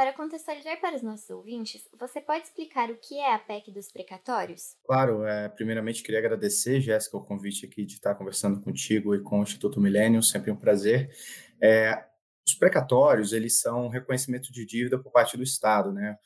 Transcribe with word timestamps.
para 0.00 0.14
contextualizar 0.14 0.80
para 0.80 0.96
os 0.96 1.02
nossos 1.02 1.28
ouvintes, 1.28 1.86
você 1.98 2.22
pode 2.22 2.44
explicar 2.44 2.90
o 2.90 2.96
que 2.96 3.18
é 3.18 3.34
a 3.34 3.38
PEC 3.38 3.70
dos 3.70 3.92
precatórios? 3.92 4.74
Claro, 4.82 5.26
é, 5.26 5.46
primeiramente 5.50 6.02
queria 6.02 6.20
agradecer, 6.20 6.80
Jéssica, 6.80 7.18
o 7.18 7.22
convite 7.22 7.66
aqui 7.66 7.84
de 7.84 7.96
estar 7.96 8.14
conversando 8.14 8.58
contigo 8.62 9.14
e 9.14 9.22
com 9.22 9.40
o 9.40 9.42
Instituto 9.42 9.78
Milênio, 9.78 10.22
sempre 10.22 10.50
um 10.50 10.56
prazer. 10.56 11.10
É, 11.62 12.02
os 12.48 12.54
precatórios, 12.54 13.34
eles 13.34 13.60
são 13.60 13.90
reconhecimento 13.90 14.50
de 14.50 14.64
dívida 14.64 14.98
por 14.98 15.12
parte 15.12 15.36
do 15.36 15.42
Estado, 15.42 15.92
né? 15.92 16.16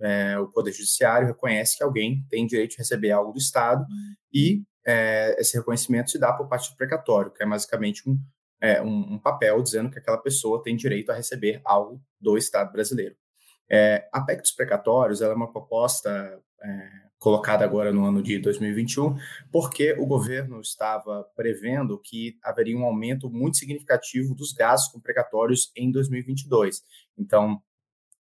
É, 0.00 0.38
o 0.38 0.46
Poder 0.46 0.70
Judiciário 0.70 1.26
reconhece 1.26 1.76
que 1.76 1.82
alguém 1.82 2.24
tem 2.30 2.46
direito 2.46 2.70
de 2.70 2.78
receber 2.78 3.10
algo 3.10 3.32
do 3.32 3.38
Estado 3.38 3.84
e 4.32 4.62
é, 4.86 5.34
esse 5.40 5.56
reconhecimento 5.58 6.12
se 6.12 6.20
dá 6.20 6.32
por 6.32 6.46
parte 6.46 6.70
do 6.70 6.76
precatório, 6.76 7.32
que 7.32 7.42
é 7.42 7.46
basicamente 7.46 8.08
um, 8.08 8.16
é, 8.60 8.80
um, 8.80 9.14
um, 9.14 9.18
papel 9.18 9.60
dizendo 9.60 9.90
que 9.90 9.98
aquela 9.98 10.18
pessoa 10.18 10.62
tem 10.62 10.76
direito 10.76 11.10
a 11.10 11.16
receber 11.16 11.60
algo 11.64 12.00
do 12.20 12.38
Estado 12.38 12.70
brasileiro. 12.70 13.16
É, 13.70 14.08
a 14.12 14.20
PEC 14.20 14.42
dos 14.42 14.52
precatórios 14.52 15.20
é 15.22 15.32
uma 15.32 15.50
proposta 15.50 16.40
é, 16.62 17.04
colocada 17.18 17.64
agora 17.64 17.92
no 17.92 18.04
ano 18.04 18.22
de 18.22 18.38
2021, 18.38 19.16
porque 19.50 19.94
o 19.94 20.06
governo 20.06 20.60
estava 20.60 21.24
prevendo 21.34 21.98
que 21.98 22.38
haveria 22.42 22.76
um 22.76 22.84
aumento 22.84 23.30
muito 23.30 23.56
significativo 23.56 24.34
dos 24.34 24.52
gastos 24.52 24.92
com 24.92 25.00
precatórios 25.00 25.72
em 25.74 25.90
2022. 25.90 26.82
Então, 27.16 27.62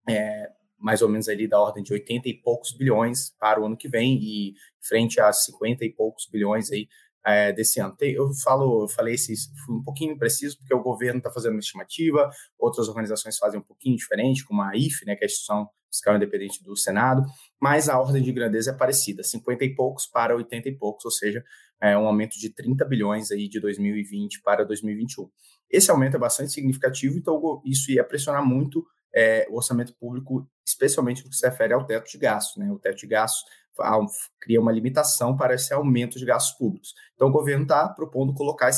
é, 0.08 0.50
mais 0.78 1.02
ou 1.02 1.08
menos 1.08 1.28
ali 1.28 1.48
da 1.48 1.60
ordem 1.60 1.82
de 1.82 1.92
80 1.92 2.28
e 2.28 2.34
poucos 2.34 2.72
bilhões 2.72 3.30
para 3.38 3.60
o 3.60 3.66
ano 3.66 3.76
que 3.76 3.88
vem 3.88 4.18
e 4.22 4.54
frente 4.80 5.20
a 5.20 5.32
50 5.32 5.84
e 5.84 5.90
poucos 5.90 6.28
bilhões 6.30 6.70
aí 6.70 6.88
é, 7.24 7.52
desse 7.52 7.80
ano. 7.80 7.94
Eu 8.00 8.32
falo, 8.42 8.84
eu 8.84 8.88
falei 8.88 9.14
esse, 9.14 9.32
um 9.68 9.82
pouquinho 9.82 10.12
impreciso 10.12 10.58
porque 10.58 10.74
o 10.74 10.82
governo 10.82 11.18
está 11.18 11.30
fazendo 11.30 11.52
uma 11.52 11.60
estimativa, 11.60 12.30
outras 12.58 12.88
organizações 12.88 13.38
fazem 13.38 13.60
um 13.60 13.62
pouquinho 13.62 13.96
diferente, 13.96 14.44
como 14.44 14.62
a 14.62 14.76
IF, 14.76 15.04
né, 15.06 15.14
que 15.16 15.24
é 15.24 15.26
a 15.26 15.30
instituição 15.30 15.68
fiscal 15.90 16.16
independente 16.16 16.62
do 16.64 16.74
Senado, 16.74 17.22
mas 17.60 17.88
a 17.88 18.00
ordem 18.00 18.22
de 18.22 18.32
grandeza 18.32 18.70
é 18.70 18.74
parecida, 18.74 19.22
50 19.22 19.64
e 19.64 19.74
poucos 19.74 20.06
para 20.06 20.34
80 20.34 20.70
e 20.70 20.76
poucos, 20.76 21.04
ou 21.04 21.10
seja, 21.10 21.44
é 21.80 21.96
um 21.98 22.06
aumento 22.06 22.38
de 22.38 22.48
30 22.48 22.84
bilhões 22.86 23.30
aí 23.30 23.48
de 23.48 23.60
2020 23.60 24.40
para 24.40 24.64
2021. 24.64 25.28
Esse 25.70 25.90
aumento 25.90 26.16
é 26.16 26.18
bastante 26.18 26.52
significativo, 26.52 27.18
então 27.18 27.60
isso 27.64 27.90
ia 27.90 28.04
pressionar 28.04 28.44
muito 28.44 28.86
é, 29.14 29.46
o 29.50 29.56
orçamento 29.56 29.94
público, 29.94 30.48
especialmente 30.66 31.24
no 31.24 31.30
que 31.30 31.36
se 31.36 31.46
refere 31.46 31.74
ao 31.74 31.86
teto 31.86 32.10
de 32.10 32.18
gastos. 32.18 32.56
Né? 32.56 32.70
O 32.70 32.78
teto 32.78 32.98
de 32.98 33.06
gastos 33.06 33.44
cria 34.40 34.60
uma 34.60 34.72
limitação 34.72 35.36
para 35.36 35.54
esse 35.54 35.72
aumento 35.72 36.18
de 36.18 36.24
gastos 36.24 36.56
públicos. 36.56 36.94
Então, 37.14 37.28
o 37.28 37.32
governo 37.32 37.62
está 37.62 37.88
propondo 37.88 38.34
colocar 38.34 38.70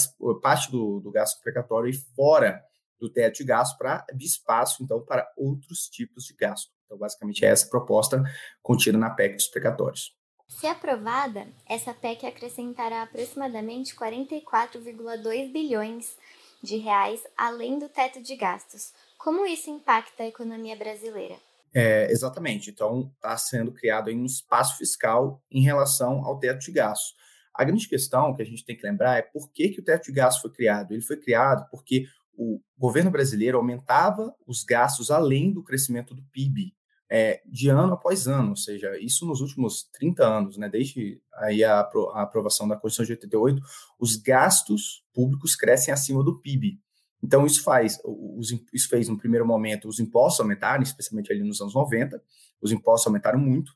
parte 0.42 0.70
do, 0.70 1.00
do 1.00 1.10
gasto 1.10 1.40
precatório 1.42 1.92
fora 2.14 2.62
do 2.98 3.10
teto 3.10 3.38
de 3.38 3.44
gasto 3.44 3.76
para 3.76 4.04
abrir 4.10 4.24
espaço, 4.24 4.82
então, 4.82 5.00
para 5.04 5.30
outros 5.36 5.88
tipos 5.88 6.24
de 6.24 6.34
gasto. 6.34 6.70
Então, 6.86 6.96
basicamente, 6.96 7.44
é 7.44 7.48
essa 7.48 7.68
proposta 7.68 8.22
contida 8.62 8.96
na 8.96 9.10
PEC 9.10 9.34
dos 9.36 9.48
precatórios. 9.48 10.14
Se 10.48 10.66
aprovada, 10.66 11.46
essa 11.66 11.92
PEC 11.92 12.26
acrescentará 12.26 13.02
aproximadamente 13.02 13.94
44,2 13.94 15.52
bilhões 15.52 16.16
de 16.62 16.76
reais 16.76 17.22
além 17.36 17.78
do 17.78 17.88
teto 17.88 18.22
de 18.22 18.36
gastos. 18.36 18.92
Como 19.18 19.46
isso 19.46 19.70
impacta 19.70 20.22
a 20.22 20.26
economia 20.26 20.76
brasileira? 20.76 21.36
É, 21.74 22.10
exatamente. 22.10 22.70
Então, 22.70 23.10
está 23.16 23.36
sendo 23.36 23.72
criado 23.72 24.10
um 24.10 24.24
espaço 24.24 24.78
fiscal 24.78 25.42
em 25.50 25.62
relação 25.62 26.24
ao 26.24 26.38
teto 26.38 26.60
de 26.60 26.72
gastos. 26.72 27.14
A 27.52 27.64
grande 27.64 27.88
questão 27.88 28.34
que 28.34 28.42
a 28.42 28.46
gente 28.46 28.64
tem 28.64 28.76
que 28.76 28.86
lembrar 28.86 29.18
é 29.18 29.22
por 29.22 29.50
que, 29.52 29.68
que 29.68 29.80
o 29.80 29.84
teto 29.84 30.04
de 30.04 30.12
gastos 30.12 30.40
foi 30.42 30.52
criado. 30.52 30.92
Ele 30.92 31.02
foi 31.02 31.16
criado 31.16 31.68
porque 31.70 32.06
o 32.36 32.60
governo 32.76 33.10
brasileiro 33.10 33.58
aumentava 33.58 34.34
os 34.46 34.64
gastos 34.64 35.10
além 35.10 35.52
do 35.52 35.62
crescimento 35.62 36.14
do 36.14 36.22
PIB 36.32 36.74
é, 37.10 37.40
de 37.46 37.68
ano 37.68 37.94
após 37.94 38.26
ano, 38.26 38.50
ou 38.50 38.56
seja, 38.56 38.98
isso 38.98 39.26
nos 39.26 39.40
últimos 39.40 39.84
30 39.92 40.26
anos, 40.26 40.56
né, 40.56 40.68
desde 40.68 41.20
aí 41.34 41.62
a, 41.62 41.80
a 41.80 42.22
aprovação 42.22 42.66
da 42.66 42.76
Constituição 42.76 43.04
de 43.04 43.12
88, 43.12 43.62
os 44.00 44.16
gastos 44.16 45.04
públicos 45.12 45.54
crescem 45.54 45.92
acima 45.92 46.24
do 46.24 46.40
PIB. 46.40 46.80
Então, 47.24 47.46
isso 47.46 47.62
faz, 47.62 47.98
os, 48.04 48.54
isso 48.70 48.86
fez 48.86 49.08
no 49.08 49.16
primeiro 49.16 49.46
momento 49.46 49.88
os 49.88 49.98
impostos 49.98 50.40
aumentarem, 50.40 50.82
especialmente 50.82 51.32
ali 51.32 51.42
nos 51.42 51.58
anos 51.58 51.74
90, 51.74 52.22
os 52.60 52.70
impostos 52.70 53.06
aumentaram 53.06 53.38
muito, 53.38 53.72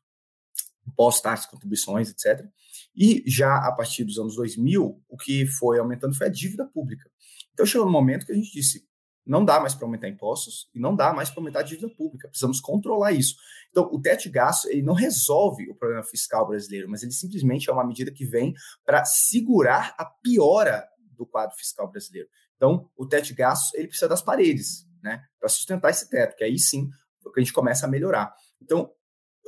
impostos, 0.86 1.22
taxas, 1.22 1.46
contribuições, 1.46 2.10
etc. 2.10 2.46
E 2.94 3.24
já 3.26 3.56
a 3.56 3.72
partir 3.72 4.04
dos 4.04 4.18
anos 4.18 4.36
2000, 4.36 5.02
o 5.08 5.16
que 5.16 5.46
foi 5.46 5.78
aumentando 5.78 6.14
foi 6.14 6.26
a 6.26 6.30
dívida 6.30 6.66
pública. 6.66 7.10
Então, 7.54 7.64
chegou 7.64 7.86
um 7.86 7.90
momento 7.90 8.26
que 8.26 8.32
a 8.32 8.34
gente 8.34 8.52
disse, 8.52 8.86
não 9.26 9.42
dá 9.42 9.58
mais 9.58 9.74
para 9.74 9.86
aumentar 9.86 10.08
impostos 10.08 10.68
e 10.74 10.78
não 10.78 10.94
dá 10.94 11.14
mais 11.14 11.30
para 11.30 11.40
aumentar 11.40 11.60
a 11.60 11.62
dívida 11.62 11.88
pública. 11.88 12.28
Precisamos 12.28 12.60
controlar 12.60 13.12
isso. 13.12 13.34
Então, 13.70 13.88
o 13.90 13.98
teto 13.98 14.24
de 14.24 14.28
gasto 14.28 14.68
ele 14.68 14.82
não 14.82 14.94
resolve 14.94 15.70
o 15.70 15.74
problema 15.74 16.04
fiscal 16.04 16.46
brasileiro, 16.46 16.86
mas 16.86 17.02
ele 17.02 17.12
simplesmente 17.12 17.70
é 17.70 17.72
uma 17.72 17.86
medida 17.86 18.12
que 18.12 18.26
vem 18.26 18.52
para 18.84 19.06
segurar 19.06 19.94
a 19.96 20.04
piora 20.04 20.86
do 21.16 21.24
quadro 21.24 21.56
fiscal 21.56 21.90
brasileiro. 21.90 22.28
Então, 22.58 22.90
o 22.96 23.06
teto 23.06 23.28
de 23.28 23.34
gastos 23.34 23.72
ele 23.74 23.86
precisa 23.88 24.08
das 24.08 24.20
paredes, 24.20 24.84
né, 25.00 25.24
para 25.38 25.48
sustentar 25.48 25.90
esse 25.90 26.10
teto, 26.10 26.36
que 26.36 26.44
aí 26.44 26.58
sim 26.58 26.90
que 27.32 27.40
a 27.40 27.42
gente 27.42 27.52
começa 27.52 27.86
a 27.86 27.88
melhorar. 27.88 28.34
Então, 28.60 28.90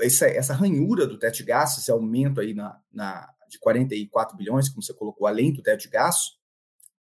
essa, 0.00 0.26
essa 0.26 0.54
ranhura 0.54 1.06
do 1.06 1.18
teto 1.18 1.38
de 1.38 1.44
gastos, 1.44 1.82
esse 1.82 1.90
aumento 1.90 2.40
aí 2.40 2.54
na, 2.54 2.78
na, 2.92 3.28
de 3.48 3.58
44 3.58 4.36
bilhões, 4.36 4.68
como 4.68 4.82
você 4.82 4.94
colocou, 4.94 5.26
além 5.26 5.52
do 5.52 5.62
teto 5.62 5.82
de 5.82 5.88
gastos, 5.88 6.38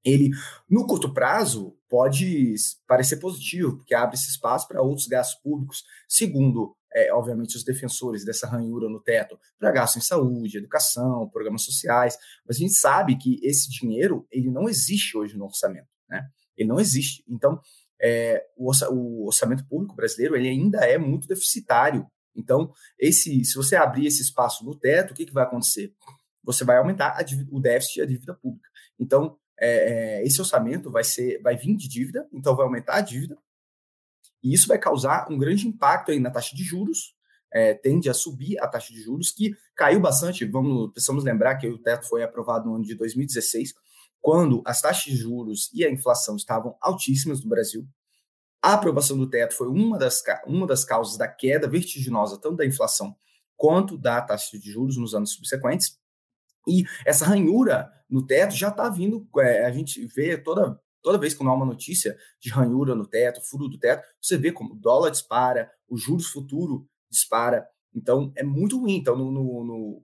ele, 0.04 0.30
no 0.70 0.86
curto 0.86 1.12
prazo, 1.12 1.76
pode 1.90 2.54
parecer 2.88 3.18
positivo, 3.18 3.78
porque 3.78 3.96
abre 3.96 4.16
esse 4.16 4.30
espaço 4.30 4.68
para 4.68 4.82
outros 4.82 5.08
gastos 5.08 5.42
públicos, 5.42 5.84
segundo, 6.08 6.78
é, 6.94 7.12
obviamente, 7.12 7.58
os 7.58 7.64
defensores 7.64 8.24
dessa 8.24 8.48
ranhura 8.48 8.88
no 8.88 9.02
teto, 9.02 9.40
para 9.58 9.72
gastos 9.72 10.04
em 10.04 10.06
saúde, 10.06 10.60
educação, 10.60 11.28
programas 11.30 11.64
sociais, 11.64 12.16
mas 12.48 12.58
a 12.58 12.60
gente 12.60 12.76
sabe 12.76 13.18
que 13.18 13.40
esse 13.44 13.70
dinheiro 13.70 14.28
ele 14.32 14.52
não 14.52 14.70
existe 14.70 15.18
hoje 15.18 15.36
no 15.36 15.46
orçamento 15.46 15.95
né? 16.10 16.28
Ele 16.58 16.70
não 16.70 16.80
existe. 16.80 17.24
Então, 17.28 17.60
é, 18.02 18.46
o, 18.56 18.72
o, 18.92 19.26
orçamento 19.28 19.66
público 19.68 19.96
brasileiro 19.96 20.36
ele 20.36 20.50
ainda 20.50 20.86
é 20.86 20.98
muito 20.98 21.28
deficitário. 21.28 22.08
Então, 22.36 22.72
esse, 23.00 23.44
se 23.46 23.56
você 23.56 23.76
abrir 23.76 24.08
esse 24.08 24.22
espaço 24.22 24.66
no 24.66 24.76
teto, 24.76 25.12
o 25.12 25.14
que, 25.14 25.26
que 25.26 25.34
vai 25.34 25.44
acontecer? 25.44 25.94
Você 26.44 26.64
vai 26.64 26.78
aumentar 26.78 27.18
o 27.52 27.60
déficit 27.60 28.00
e 28.00 28.02
a 28.02 28.06
dívida 28.06 28.34
pública. 28.34 28.70
Então, 29.00 29.38
é, 29.60 30.20
é, 30.20 30.24
esse 30.26 30.40
orçamento 30.40 30.92
vai 30.92 31.04
ser, 31.04 31.42
vai 31.42 31.56
vir 31.56 31.76
de 31.76 31.88
dívida, 31.88 32.28
então 32.32 32.56
vai 32.56 32.66
aumentar 32.66 32.96
a 32.96 33.02
dívida, 33.02 33.38
e 34.44 34.54
isso 34.54 34.68
vai 34.68 34.78
causar 34.78 35.28
um 35.32 35.40
grande 35.40 35.68
impacto 35.68 36.12
aí 36.12 36.20
na 36.20 36.30
taxa 36.30 36.56
de 36.56 36.64
juros, 36.64 37.16
é, 37.52 37.74
tende 37.74 38.10
a 38.10 38.14
subir 38.14 38.60
a 38.60 38.68
taxa 38.68 38.94
de 38.94 39.02
juros, 39.02 39.32
que 39.32 39.56
caiu 39.74 40.00
bastante. 40.00 40.46
Vamos, 40.46 40.92
precisamos 40.92 41.24
lembrar 41.24 41.56
que 41.56 41.68
o 41.68 41.80
teto 41.80 42.08
foi 42.08 42.22
aprovado 42.22 42.70
no 42.70 42.76
ano 42.76 42.84
de 42.84 42.94
2016, 42.96 43.74
quando 44.26 44.64
as 44.66 44.82
taxas 44.82 45.04
de 45.04 45.16
juros 45.16 45.70
e 45.72 45.86
a 45.86 45.92
inflação 45.92 46.36
estavam 46.36 46.76
altíssimas 46.82 47.44
no 47.44 47.48
Brasil. 47.48 47.88
A 48.60 48.74
aprovação 48.74 49.16
do 49.16 49.30
teto 49.30 49.54
foi 49.54 49.68
uma 49.68 50.00
das, 50.00 50.24
uma 50.48 50.66
das 50.66 50.84
causas 50.84 51.16
da 51.16 51.28
queda 51.28 51.68
vertiginosa 51.68 52.42
tanto 52.42 52.56
da 52.56 52.66
inflação 52.66 53.16
quanto 53.56 53.96
da 53.96 54.20
taxa 54.20 54.58
de 54.58 54.72
juros 54.72 54.98
nos 54.98 55.14
anos 55.14 55.34
subsequentes. 55.34 56.00
E 56.68 56.86
essa 57.06 57.24
ranhura 57.24 57.88
no 58.10 58.26
teto 58.26 58.56
já 58.56 58.70
está 58.70 58.90
vindo, 58.90 59.30
é, 59.38 59.64
a 59.64 59.72
gente 59.72 60.04
vê 60.08 60.36
toda, 60.36 60.82
toda 61.04 61.20
vez 61.20 61.36
que 61.36 61.46
há 61.46 61.54
uma 61.54 61.64
notícia 61.64 62.18
de 62.40 62.50
ranhura 62.50 62.96
no 62.96 63.06
teto, 63.06 63.48
furo 63.48 63.68
do 63.68 63.78
teto, 63.78 64.04
você 64.20 64.40
vê 64.40 64.52
como 64.52 64.74
o 64.74 64.76
dólar 64.76 65.12
dispara, 65.12 65.70
o 65.88 65.96
juros 65.98 66.26
futuro 66.26 66.90
dispara. 67.12 67.64
Então, 67.94 68.34
é 68.36 68.44
muito 68.44 68.80
ruim. 68.80 68.96
Então, 68.96 69.16
no, 69.16 69.32
no, 69.32 69.64
no 69.64 70.04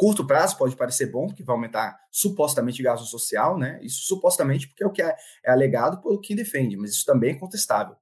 curto 0.00 0.26
prazo 0.26 0.56
pode 0.56 0.74
parecer 0.74 1.12
bom, 1.12 1.26
porque 1.26 1.42
vai 1.42 1.54
aumentar 1.54 1.94
supostamente 2.10 2.82
gasto 2.82 3.04
social, 3.04 3.58
né? 3.58 3.78
Isso 3.82 4.06
supostamente 4.06 4.66
porque 4.66 4.82
é 4.82 4.86
o 4.86 4.90
que 4.90 5.02
é, 5.02 5.14
é 5.44 5.50
alegado 5.50 6.00
por 6.00 6.18
quem 6.22 6.34
defende, 6.34 6.74
mas 6.74 6.92
isso 6.92 7.04
também 7.04 7.32
é 7.32 7.38
contestável. 7.38 7.94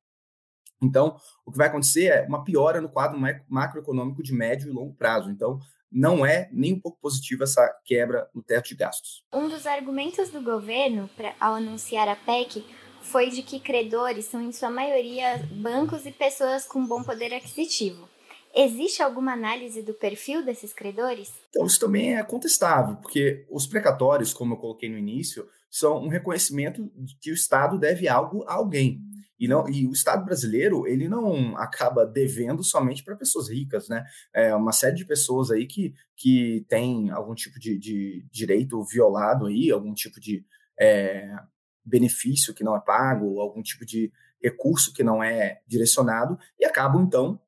Então, 0.80 1.16
o 1.44 1.50
que 1.50 1.58
vai 1.58 1.66
acontecer 1.66 2.04
é 2.04 2.24
uma 2.28 2.44
piora 2.44 2.80
no 2.80 2.88
quadro 2.88 3.18
macroeconômico 3.48 4.22
de 4.22 4.32
médio 4.32 4.68
e 4.68 4.72
longo 4.72 4.94
prazo. 4.94 5.28
Então, 5.28 5.58
não 5.90 6.24
é 6.24 6.48
nem 6.52 6.74
um 6.74 6.80
pouco 6.80 7.00
positiva 7.00 7.42
essa 7.42 7.68
quebra 7.84 8.30
no 8.32 8.44
teto 8.44 8.68
de 8.68 8.76
gastos. 8.76 9.24
Um 9.32 9.48
dos 9.48 9.66
argumentos 9.66 10.30
do 10.30 10.40
governo 10.40 11.10
pra, 11.16 11.34
ao 11.40 11.54
anunciar 11.54 12.06
a 12.06 12.14
PEC 12.14 12.64
foi 13.02 13.28
de 13.28 13.42
que 13.42 13.58
credores 13.58 14.26
são, 14.26 14.40
em 14.40 14.52
sua 14.52 14.70
maioria, 14.70 15.44
bancos 15.50 16.06
e 16.06 16.12
pessoas 16.12 16.64
com 16.64 16.86
bom 16.86 17.02
poder 17.02 17.34
aquisitivo. 17.34 18.08
Existe 18.54 19.02
alguma 19.02 19.32
análise 19.32 19.82
do 19.82 19.94
perfil 19.94 20.44
desses 20.44 20.72
credores? 20.72 21.32
Então, 21.50 21.66
isso 21.66 21.78
também 21.78 22.16
é 22.16 22.22
contestável, 22.22 22.96
porque 22.96 23.46
os 23.50 23.66
precatórios, 23.66 24.32
como 24.32 24.54
eu 24.54 24.58
coloquei 24.58 24.88
no 24.88 24.98
início, 24.98 25.48
são 25.70 26.04
um 26.04 26.08
reconhecimento 26.08 26.90
de 26.96 27.16
que 27.20 27.30
o 27.30 27.34
Estado 27.34 27.78
deve 27.78 28.08
algo 28.08 28.44
a 28.44 28.54
alguém. 28.54 29.00
E, 29.38 29.46
não, 29.46 29.68
e 29.68 29.86
o 29.86 29.92
Estado 29.92 30.24
brasileiro, 30.24 30.86
ele 30.86 31.08
não 31.08 31.56
acaba 31.56 32.04
devendo 32.04 32.64
somente 32.64 33.04
para 33.04 33.14
pessoas 33.14 33.48
ricas, 33.48 33.88
né? 33.88 34.04
É 34.34 34.52
uma 34.54 34.72
série 34.72 34.96
de 34.96 35.04
pessoas 35.04 35.50
aí 35.50 35.66
que, 35.66 35.94
que 36.16 36.66
tem 36.68 37.10
algum 37.10 37.34
tipo 37.34 37.60
de, 37.60 37.78
de 37.78 38.26
direito 38.32 38.82
violado 38.84 39.46
aí, 39.46 39.70
algum 39.70 39.94
tipo 39.94 40.18
de 40.18 40.44
é, 40.80 41.36
benefício 41.84 42.52
que 42.52 42.64
não 42.64 42.76
é 42.76 42.80
pago, 42.80 43.40
algum 43.40 43.62
tipo 43.62 43.86
de 43.86 44.10
recurso 44.42 44.92
que 44.92 45.04
não 45.04 45.22
é 45.22 45.60
direcionado 45.66 46.38
e 46.58 46.64
acabam, 46.64 47.02
então, 47.02 47.40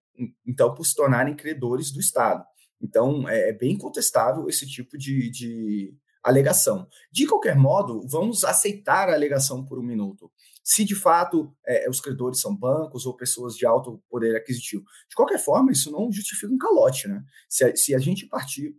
então 0.46 0.74
por 0.74 0.84
se 0.84 0.94
tornarem 0.94 1.36
credores 1.36 1.90
do 1.90 2.00
Estado. 2.00 2.44
Então, 2.80 3.28
é, 3.28 3.50
é 3.50 3.52
bem 3.52 3.76
contestável 3.76 4.48
esse 4.48 4.66
tipo 4.66 4.96
de, 4.96 5.30
de 5.30 5.94
alegação. 6.22 6.86
De 7.12 7.26
qualquer 7.26 7.56
modo, 7.56 8.06
vamos 8.08 8.44
aceitar 8.44 9.08
a 9.08 9.14
alegação 9.14 9.64
por 9.64 9.78
um 9.78 9.82
minuto. 9.82 10.30
Se 10.62 10.84
de 10.84 10.94
fato 10.94 11.54
é, 11.66 11.88
os 11.88 12.00
credores 12.00 12.40
são 12.40 12.54
bancos 12.54 13.06
ou 13.06 13.16
pessoas 13.16 13.54
de 13.54 13.66
alto 13.66 14.02
poder 14.08 14.36
aquisitivo. 14.36 14.84
De 15.08 15.14
qualquer 15.14 15.38
forma, 15.38 15.72
isso 15.72 15.90
não 15.90 16.10
justifica 16.12 16.52
um 16.52 16.58
calote. 16.58 17.08
Né? 17.08 17.22
Se, 17.48 17.64
a, 17.64 17.76
se 17.76 17.94
a 17.94 17.98
gente 17.98 18.26
partir 18.26 18.74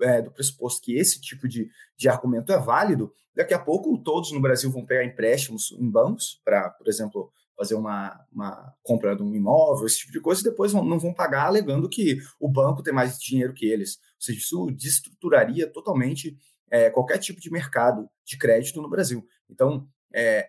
é, 0.00 0.22
do 0.22 0.30
pressuposto 0.30 0.82
que 0.82 0.96
esse 0.96 1.20
tipo 1.20 1.48
de, 1.48 1.70
de 1.96 2.08
argumento 2.08 2.52
é 2.52 2.58
válido, 2.58 3.12
daqui 3.34 3.54
a 3.54 3.58
pouco 3.58 3.96
todos 3.98 4.32
no 4.32 4.40
Brasil 4.40 4.70
vão 4.70 4.84
pegar 4.84 5.04
empréstimos 5.04 5.72
em 5.78 5.88
bancos 5.88 6.40
para, 6.44 6.70
por 6.70 6.88
exemplo, 6.88 7.32
fazer 7.60 7.74
uma, 7.74 8.18
uma 8.32 8.74
compra 8.82 9.14
de 9.14 9.22
um 9.22 9.34
imóvel, 9.34 9.86
esse 9.86 9.98
tipo 9.98 10.12
de 10.12 10.20
coisa, 10.20 10.40
e 10.40 10.44
depois 10.44 10.72
não 10.72 10.98
vão 10.98 11.12
pagar 11.12 11.44
alegando 11.44 11.90
que 11.90 12.18
o 12.40 12.48
banco 12.48 12.82
tem 12.82 12.90
mais 12.90 13.18
dinheiro 13.18 13.52
que 13.52 13.66
eles. 13.66 13.96
Ou 13.96 14.20
seja, 14.20 14.38
isso 14.38 14.66
destruturaria 14.70 15.70
totalmente 15.70 16.38
é, 16.70 16.88
qualquer 16.88 17.18
tipo 17.18 17.38
de 17.38 17.50
mercado 17.50 18.08
de 18.24 18.38
crédito 18.38 18.80
no 18.80 18.88
Brasil. 18.88 19.22
Então, 19.50 19.86
é, 20.14 20.48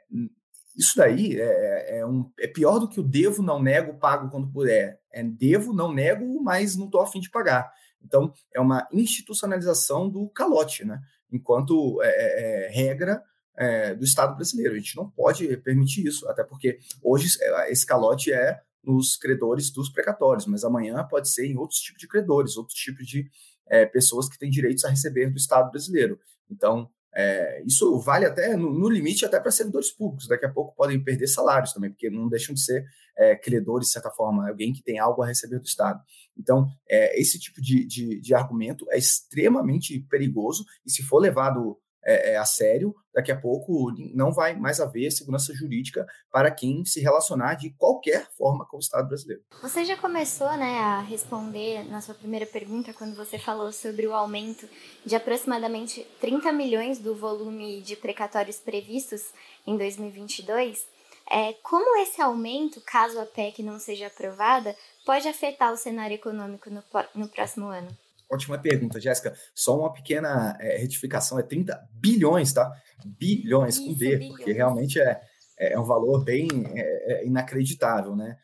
isso 0.78 0.96
daí 0.96 1.38
é, 1.38 1.44
é, 1.44 2.00
é, 2.00 2.06
um, 2.06 2.31
é 2.40 2.48
pior 2.48 2.80
do 2.80 2.88
que 2.88 3.02
o 3.02 3.04
devo, 3.04 3.44
não 3.44 3.62
nego, 3.62 4.00
pago 4.00 4.30
quando 4.30 4.50
puder. 4.50 5.02
É 5.12 5.22
devo, 5.22 5.74
não 5.74 5.94
nego, 5.94 6.42
mas 6.42 6.78
não 6.78 6.86
estou 6.86 7.02
afim 7.02 7.19
de 7.19 7.30
pagar. 7.30 7.69
Então, 8.02 8.34
é 8.56 8.62
uma 8.62 8.88
institucionalização 8.94 10.10
do 10.10 10.30
calote, 10.30 10.86
né? 10.86 11.02
enquanto 11.30 12.02
é, 12.02 12.07
é, 12.07 12.66
é 12.66 12.69
regra 12.69 13.22
é, 13.57 13.94
do 13.94 14.03
Estado 14.03 14.36
brasileiro. 14.36 14.74
A 14.74 14.77
gente 14.77 14.95
não 14.95 15.09
pode 15.09 15.56
permitir 15.57 16.06
isso, 16.06 16.27
até 16.30 16.44
porque 16.44 16.80
hoje 17.03 17.27
esse 17.68 17.86
calote 17.86 18.31
é 18.31 18.62
nos 18.83 19.15
credores 19.15 19.71
dos 19.71 19.89
precatórios, 19.89 20.45
mas 20.48 20.63
amanhã 20.63 21.06
pode 21.07 21.30
ser 21.30 21.45
em 21.45 21.57
outros 21.57 21.80
tipos 21.80 22.01
de 22.01 22.07
credores, 22.07 22.57
outros 22.57 22.77
tipos 22.77 23.06
de 23.06 23.30
é, 23.68 23.86
pessoas 23.86 24.27
que 24.27 24.38
têm 24.38 24.50
direitos 24.50 24.83
a 24.83 24.89
receber 24.89 25.30
do 25.30 25.38
Estado 25.38 25.69
brasileiro. 25.69 26.19
Então, 26.50 26.89
é, 27.13 27.62
isso 27.65 28.00
vale 28.00 28.25
até, 28.25 28.56
no, 28.56 28.74
no 28.74 28.89
limite, 28.89 29.25
até 29.25 29.39
para 29.39 29.51
servidores 29.51 29.92
públicos. 29.92 30.27
Daqui 30.27 30.45
a 30.45 30.51
pouco 30.51 30.75
podem 30.75 31.01
perder 31.04 31.27
salários 31.27 31.74
também, 31.74 31.92
porque 31.92 32.09
não 32.09 32.27
deixam 32.27 32.54
de 32.56 32.63
ser 32.63 32.86
é, 33.18 33.36
credores, 33.36 33.88
de 33.88 33.94
certa 33.94 34.09
forma, 34.09 34.47
alguém 34.47 34.74
que 34.74 34.83
tem 34.83 34.97
algo 34.97 35.21
a 35.21 35.27
receber 35.27 35.59
do 35.59 35.65
Estado. 35.65 36.01
Então, 36.38 36.68
é, 36.89 37.19
esse 37.19 37.38
tipo 37.39 37.62
de, 37.62 37.86
de, 37.86 38.19
de, 38.19 38.33
argumento 38.33 38.86
é 38.89 38.97
extremamente 38.97 40.00
perigoso 40.09 40.65
e, 40.86 40.92
se 40.92 41.04
for 41.04 41.19
levado 41.19 41.77
é, 42.03 42.31
é, 42.31 42.38
a 42.38 42.45
sério, 42.45 42.95
daqui 43.13 43.31
a 43.31 43.39
pouco 43.39 43.92
não 44.13 44.31
vai 44.31 44.56
mais 44.56 44.80
haver 44.80 45.12
segurança 45.12 45.53
jurídica 45.53 46.06
para 46.31 46.50
quem 46.50 46.83
se 46.83 47.00
relacionar 47.00 47.56
de 47.56 47.71
qualquer 47.71 48.27
forma 48.38 48.65
com 48.65 48.77
o 48.77 48.80
Estado 48.80 49.07
brasileiro. 49.07 49.44
Você 49.62 49.86
já 49.86 49.95
começou 49.95 50.51
né, 50.57 50.80
a 50.80 51.01
responder 51.01 51.83
na 51.89 52.01
sua 52.01 52.15
primeira 52.15 52.45
pergunta, 52.45 52.94
quando 52.94 53.15
você 53.15 53.38
falou 53.38 53.71
sobre 53.71 54.07
o 54.07 54.13
aumento 54.13 54.68
de 55.06 55.15
aproximadamente 55.15 56.06
30 56.19 56.51
milhões 56.51 57.00
do 57.00 57.15
volume 57.15 57.81
de 57.81 57.95
precatórios 57.95 58.57
previstos 58.57 59.31
em 59.65 59.77
2022. 59.77 60.86
É, 61.30 61.54
como 61.63 61.97
esse 62.01 62.21
aumento, 62.21 62.81
caso 62.81 63.19
a 63.19 63.25
PEC 63.25 63.63
não 63.63 63.80
seja 63.80 64.07
aprovada, 64.07 64.75
pode 65.06 65.27
afetar 65.27 65.71
o 65.71 65.77
cenário 65.77 66.15
econômico 66.15 66.69
no, 66.69 66.83
no 67.15 67.30
próximo 67.30 67.68
ano? 67.68 67.88
Ótima 68.31 68.57
pergunta, 68.57 68.98
Jéssica. 68.98 69.36
Só 69.54 69.78
uma 69.78 69.92
pequena 69.92 70.57
é, 70.62 70.78
retificação, 70.78 71.38
é 71.38 71.44
30 71.44 71.78
bilhões, 71.92 72.54
tá? 72.54 72.72
Bilhões 73.06 73.75
Isso, 73.75 73.86
com 73.86 73.94
B, 73.94 74.18
bilhões. 74.18 74.28
porque 74.30 74.54
realmente 74.54 75.01
é, 75.01 75.22
é 75.57 75.78
um 75.78 75.83
valor 75.83 76.24
bem 76.24 76.48
é, 76.74 77.13
é, 77.13 77.28
inacreditável, 77.28 78.16
né? 78.16 78.38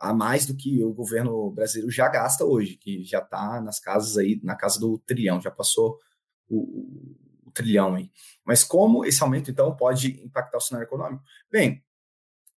A 0.00 0.14
mais 0.14 0.46
do 0.46 0.56
que 0.56 0.82
o 0.82 0.92
governo 0.92 1.50
brasileiro 1.50 1.90
já 1.90 2.08
gasta 2.08 2.46
hoje, 2.46 2.76
que 2.76 3.04
já 3.04 3.18
está 3.18 3.60
nas 3.60 3.78
casas 3.78 4.16
aí, 4.16 4.40
na 4.42 4.56
casa 4.56 4.80
do 4.80 4.98
trilhão, 5.00 5.40
já 5.40 5.50
passou 5.50 5.98
o, 6.48 7.16
o 7.44 7.50
trilhão 7.50 7.94
aí. 7.94 8.10
Mas 8.42 8.64
como 8.64 9.04
esse 9.04 9.22
aumento, 9.22 9.50
então, 9.50 9.76
pode 9.76 10.22
impactar 10.24 10.56
o 10.56 10.62
cenário 10.62 10.86
econômico? 10.86 11.22
Bem, 11.50 11.84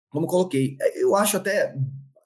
como 0.10 0.28
coloquei, 0.28 0.78
eu 0.96 1.14
acho 1.14 1.36
até, 1.36 1.76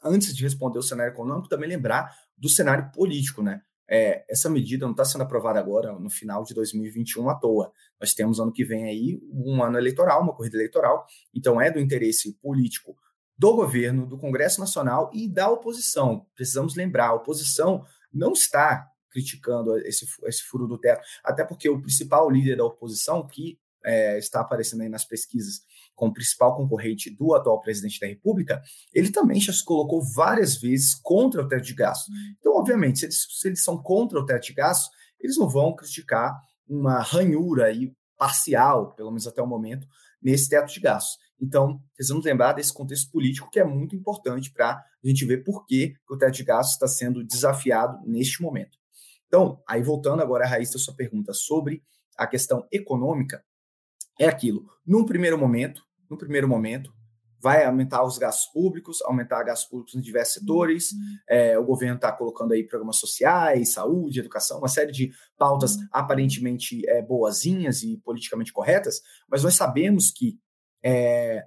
antes 0.03 0.35
de 0.35 0.43
responder 0.43 0.77
o 0.77 0.83
cenário 0.83 1.11
econômico, 1.11 1.49
também 1.49 1.69
lembrar 1.69 2.15
do 2.37 2.49
cenário 2.49 2.91
político, 2.91 3.41
né? 3.41 3.61
É, 3.89 4.25
essa 4.29 4.49
medida 4.49 4.85
não 4.85 4.91
está 4.91 5.05
sendo 5.05 5.21
aprovada 5.21 5.59
agora, 5.59 5.93
no 5.93 6.09
final 6.09 6.43
de 6.43 6.53
2021, 6.53 7.29
à 7.29 7.35
toa. 7.35 7.71
Nós 7.99 8.13
temos 8.13 8.39
ano 8.39 8.51
que 8.51 8.63
vem 8.63 8.85
aí 8.85 9.19
um 9.31 9.61
ano 9.63 9.77
eleitoral, 9.77 10.21
uma 10.21 10.33
corrida 10.33 10.57
eleitoral, 10.57 11.05
então 11.33 11.59
é 11.59 11.69
do 11.69 11.79
interesse 11.79 12.33
político 12.41 12.95
do 13.37 13.55
governo, 13.55 14.05
do 14.05 14.17
Congresso 14.17 14.59
Nacional 14.59 15.09
e 15.13 15.27
da 15.27 15.49
oposição. 15.49 16.25
Precisamos 16.35 16.75
lembrar, 16.75 17.07
a 17.07 17.13
oposição 17.13 17.85
não 18.13 18.31
está 18.31 18.87
criticando 19.09 19.77
esse, 19.79 20.07
esse 20.23 20.43
furo 20.43 20.67
do 20.67 20.77
teto, 20.77 21.01
até 21.23 21.43
porque 21.43 21.69
o 21.69 21.81
principal 21.81 22.29
líder 22.29 22.57
da 22.57 22.65
oposição, 22.65 23.25
que 23.27 23.59
é, 23.85 24.17
está 24.17 24.41
aparecendo 24.41 24.81
aí 24.81 24.89
nas 24.89 25.05
pesquisas 25.05 25.61
como 25.95 26.13
principal 26.13 26.55
concorrente 26.55 27.09
do 27.09 27.33
atual 27.33 27.61
presidente 27.61 27.99
da 27.99 28.07
República, 28.07 28.61
ele 28.93 29.11
também 29.11 29.39
já 29.39 29.53
se 29.53 29.63
colocou 29.63 30.01
várias 30.15 30.57
vezes 30.57 30.95
contra 30.95 31.41
o 31.41 31.47
teto 31.47 31.65
de 31.65 31.73
gastos. 31.73 32.13
Então, 32.39 32.53
obviamente, 32.53 32.99
se 32.99 33.05
eles, 33.05 33.27
se 33.29 33.47
eles 33.47 33.63
são 33.63 33.81
contra 33.81 34.19
o 34.19 34.25
teto 34.25 34.47
de 34.47 34.53
gastos, 34.53 34.89
eles 35.19 35.37
não 35.37 35.47
vão 35.47 35.75
criticar 35.75 36.35
uma 36.67 36.99
ranhura 36.99 37.65
aí 37.65 37.93
parcial, 38.17 38.93
pelo 38.95 39.09
menos 39.11 39.27
até 39.27 39.41
o 39.41 39.47
momento, 39.47 39.87
nesse 40.21 40.49
teto 40.49 40.73
de 40.73 40.79
gastos. 40.79 41.17
Então, 41.39 41.81
precisamos 41.93 42.25
lembrar 42.25 42.53
desse 42.53 42.73
contexto 42.73 43.11
político 43.11 43.49
que 43.51 43.59
é 43.59 43.65
muito 43.65 43.95
importante 43.95 44.51
para 44.51 44.71
a 44.71 45.07
gente 45.07 45.25
ver 45.25 45.43
por 45.43 45.65
que 45.65 45.93
o 46.09 46.17
teto 46.17 46.33
de 46.33 46.43
gastos 46.43 46.73
está 46.73 46.87
sendo 46.87 47.23
desafiado 47.23 47.99
neste 48.05 48.41
momento. 48.41 48.77
Então, 49.27 49.61
aí 49.67 49.81
voltando 49.81 50.21
agora 50.21 50.45
à 50.45 50.47
raiz 50.47 50.71
da 50.71 50.79
sua 50.79 50.95
pergunta 50.95 51.33
sobre 51.33 51.83
a 52.17 52.27
questão 52.27 52.65
econômica, 52.71 53.43
é 54.19 54.27
aquilo. 54.27 54.65
Num 54.85 55.05
primeiro 55.05 55.37
momento, 55.37 55.83
no 56.09 56.17
primeiro 56.17 56.47
momento, 56.47 56.93
vai 57.43 57.65
aumentar 57.65 58.05
os 58.05 58.17
gastos 58.17 58.45
públicos, 58.53 59.01
aumentar 59.01 59.43
gastos 59.43 59.67
públicos 59.67 59.93
em 59.95 59.99
diversos 59.99 60.35
setores. 60.35 60.93
Uhum. 60.93 61.17
É, 61.27 61.59
o 61.59 61.65
governo 61.65 61.95
está 61.95 62.09
colocando 62.09 62.53
aí 62.53 62.63
programas 62.63 62.97
sociais, 62.97 63.73
saúde, 63.73 64.21
educação, 64.21 64.59
uma 64.59 64.69
série 64.69 64.93
de 64.93 65.11
pautas 65.37 65.75
uhum. 65.75 65.87
aparentemente 65.91 66.87
é, 66.87 67.01
boazinhas 67.01 67.83
e 67.83 67.97
politicamente 67.97 68.53
corretas, 68.53 69.01
mas 69.29 69.43
nós 69.43 69.55
sabemos 69.55 70.09
que 70.09 70.39
é, 70.81 71.43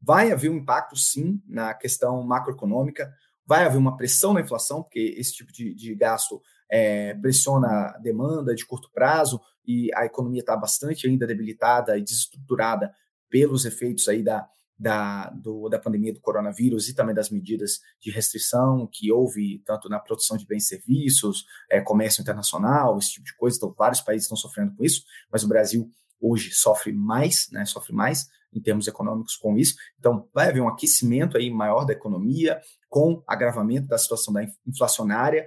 vai 0.00 0.32
haver 0.32 0.50
um 0.50 0.56
impacto, 0.56 0.96
sim, 0.96 1.40
na 1.46 1.72
questão 1.72 2.20
macroeconômica, 2.24 3.08
vai 3.46 3.64
haver 3.64 3.78
uma 3.78 3.96
pressão 3.96 4.32
na 4.32 4.40
inflação, 4.40 4.82
porque 4.82 5.14
esse 5.16 5.34
tipo 5.34 5.52
de, 5.52 5.72
de 5.72 5.94
gasto 5.94 6.42
é, 6.72 7.12
pressiona 7.12 7.68
a 7.68 7.98
demanda 7.98 8.54
de 8.54 8.64
curto 8.64 8.90
prazo 8.94 9.38
e 9.66 9.90
a 9.94 10.06
economia 10.06 10.40
está 10.40 10.56
bastante 10.56 11.06
ainda 11.06 11.26
debilitada 11.26 11.98
e 11.98 12.02
desestruturada 12.02 12.90
pelos 13.28 13.66
efeitos 13.66 14.08
aí 14.08 14.22
da, 14.22 14.48
da, 14.78 15.28
do, 15.28 15.68
da 15.68 15.78
pandemia 15.78 16.14
do 16.14 16.20
coronavírus 16.20 16.88
e 16.88 16.94
também 16.94 17.14
das 17.14 17.28
medidas 17.28 17.80
de 18.00 18.10
restrição 18.10 18.88
que 18.90 19.12
houve 19.12 19.62
tanto 19.66 19.86
na 19.90 20.00
produção 20.00 20.38
de 20.38 20.46
bens 20.46 20.64
e 20.64 20.68
serviços, 20.68 21.44
é, 21.70 21.82
comércio 21.82 22.22
internacional, 22.22 22.96
esse 22.98 23.12
tipo 23.12 23.26
de 23.26 23.36
coisa. 23.36 23.58
Então, 23.58 23.74
vários 23.76 24.00
países 24.00 24.24
estão 24.24 24.36
sofrendo 24.36 24.74
com 24.74 24.82
isso, 24.82 25.04
mas 25.30 25.44
o 25.44 25.48
Brasil 25.48 25.90
hoje 26.18 26.52
sofre 26.52 26.90
mais, 26.90 27.48
né, 27.52 27.66
sofre 27.66 27.92
mais 27.92 28.28
em 28.50 28.60
termos 28.62 28.86
econômicos 28.86 29.36
com 29.36 29.58
isso. 29.58 29.74
Então, 29.98 30.26
vai 30.32 30.48
haver 30.48 30.62
um 30.62 30.68
aquecimento 30.68 31.36
aí 31.36 31.50
maior 31.50 31.84
da 31.84 31.92
economia, 31.92 32.60
com 32.88 33.22
agravamento 33.26 33.88
da 33.88 33.98
situação 33.98 34.32
da 34.32 34.42
inflacionária, 34.66 35.46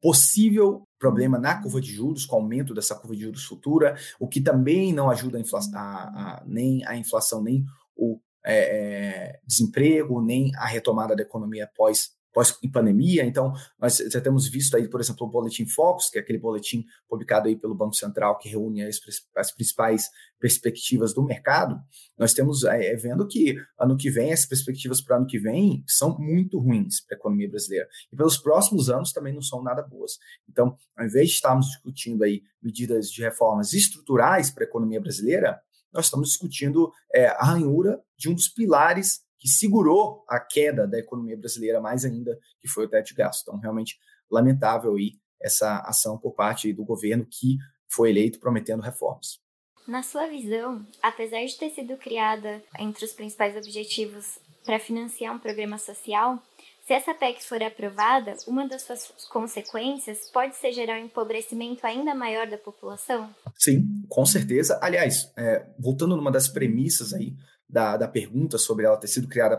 possível 0.00 0.82
problema 0.98 1.38
na 1.38 1.60
curva 1.60 1.80
de 1.80 1.92
juros, 1.92 2.26
com 2.26 2.36
o 2.36 2.38
aumento 2.40 2.74
dessa 2.74 2.94
curva 2.94 3.14
de 3.14 3.22
juros 3.22 3.44
futura, 3.44 3.96
o 4.18 4.28
que 4.28 4.40
também 4.40 4.92
não 4.92 5.10
ajuda 5.10 5.38
a, 5.38 5.78
a, 5.78 5.82
a 5.82 6.44
nem 6.46 6.84
a 6.86 6.96
inflação, 6.96 7.42
nem 7.42 7.64
o 7.96 8.20
é, 8.44 8.58
é, 8.58 9.40
desemprego, 9.46 10.22
nem 10.22 10.54
a 10.56 10.66
retomada 10.66 11.14
da 11.14 11.22
economia 11.22 11.70
pós 11.76 12.17
pós-pandemia. 12.32 13.24
Então, 13.24 13.52
nós 13.78 13.96
já 13.96 14.20
temos 14.20 14.48
visto 14.48 14.76
aí, 14.76 14.88
por 14.88 15.00
exemplo, 15.00 15.26
o 15.26 15.30
Boletim 15.30 15.66
Focus, 15.66 16.10
que 16.10 16.18
é 16.18 16.20
aquele 16.20 16.38
boletim 16.38 16.84
publicado 17.08 17.48
aí 17.48 17.56
pelo 17.56 17.74
Banco 17.74 17.94
Central 17.94 18.38
que 18.38 18.48
reúne 18.48 18.82
as, 18.82 18.98
as 19.36 19.52
principais 19.52 20.08
perspectivas 20.38 21.12
do 21.12 21.22
mercado. 21.22 21.80
Nós 22.16 22.32
temos 22.32 22.64
é, 22.64 22.94
vendo 22.96 23.26
que 23.26 23.56
ano 23.78 23.96
que 23.96 24.10
vem, 24.10 24.32
as 24.32 24.46
perspectivas 24.46 25.00
para 25.00 25.16
ano 25.16 25.26
que 25.26 25.38
vem 25.38 25.82
são 25.86 26.16
muito 26.18 26.58
ruins 26.58 27.00
para 27.00 27.16
a 27.16 27.18
economia 27.18 27.48
brasileira. 27.48 27.88
E 28.12 28.16
pelos 28.16 28.38
próximos 28.38 28.88
anos 28.88 29.12
também 29.12 29.34
não 29.34 29.42
são 29.42 29.62
nada 29.62 29.82
boas. 29.82 30.18
Então, 30.48 30.76
ao 30.96 31.06
invés 31.06 31.28
de 31.28 31.34
estarmos 31.34 31.66
discutindo 31.66 32.22
aí 32.22 32.42
medidas 32.62 33.10
de 33.10 33.22
reformas 33.22 33.72
estruturais 33.72 34.50
para 34.50 34.64
a 34.64 34.68
economia 34.68 35.00
brasileira, 35.00 35.60
nós 35.92 36.06
estamos 36.06 36.28
discutindo 36.30 36.92
é, 37.14 37.26
a 37.26 37.44
ranhura 37.44 38.00
de 38.16 38.28
um 38.28 38.34
dos 38.34 38.48
pilares 38.48 39.20
que 39.38 39.48
segurou 39.48 40.24
a 40.28 40.40
queda 40.40 40.86
da 40.86 40.98
economia 40.98 41.36
brasileira 41.36 41.80
mais 41.80 42.04
ainda, 42.04 42.38
que 42.60 42.68
foi 42.68 42.86
o 42.86 42.88
teto 42.88 43.08
de 43.08 43.14
gasto. 43.14 43.42
Então, 43.42 43.58
realmente 43.58 43.98
lamentável 44.30 44.94
aí 44.94 45.12
essa 45.40 45.78
ação 45.80 46.18
por 46.18 46.34
parte 46.34 46.72
do 46.72 46.84
governo 46.84 47.24
que 47.24 47.56
foi 47.88 48.10
eleito 48.10 48.40
prometendo 48.40 48.82
reformas. 48.82 49.38
Na 49.86 50.02
sua 50.02 50.26
visão, 50.26 50.84
apesar 51.02 51.44
de 51.44 51.56
ter 51.56 51.70
sido 51.70 51.96
criada 51.96 52.62
entre 52.78 53.04
os 53.04 53.12
principais 53.12 53.56
objetivos 53.56 54.38
para 54.64 54.78
financiar 54.78 55.34
um 55.34 55.38
programa 55.38 55.78
social, 55.78 56.42
se 56.86 56.92
essa 56.92 57.14
PEC 57.14 57.42
for 57.42 57.62
aprovada, 57.62 58.34
uma 58.46 58.66
das 58.66 58.82
suas 58.82 59.06
consequências 59.30 60.30
pode 60.30 60.56
ser 60.56 60.72
gerar 60.72 61.00
um 61.00 61.04
empobrecimento 61.04 61.86
ainda 61.86 62.14
maior 62.14 62.46
da 62.46 62.58
população? 62.58 63.34
Sim, 63.56 64.04
com 64.08 64.26
certeza. 64.26 64.78
Aliás, 64.82 65.32
é, 65.36 65.66
voltando 65.78 66.16
numa 66.16 66.32
das 66.32 66.48
premissas 66.48 67.12
aí 67.12 67.34
da, 67.68 67.96
da 67.96 68.08
pergunta 68.08 68.56
sobre 68.58 68.86
ela 68.86 68.96
ter 68.96 69.08
sido 69.08 69.28
criada 69.28 69.56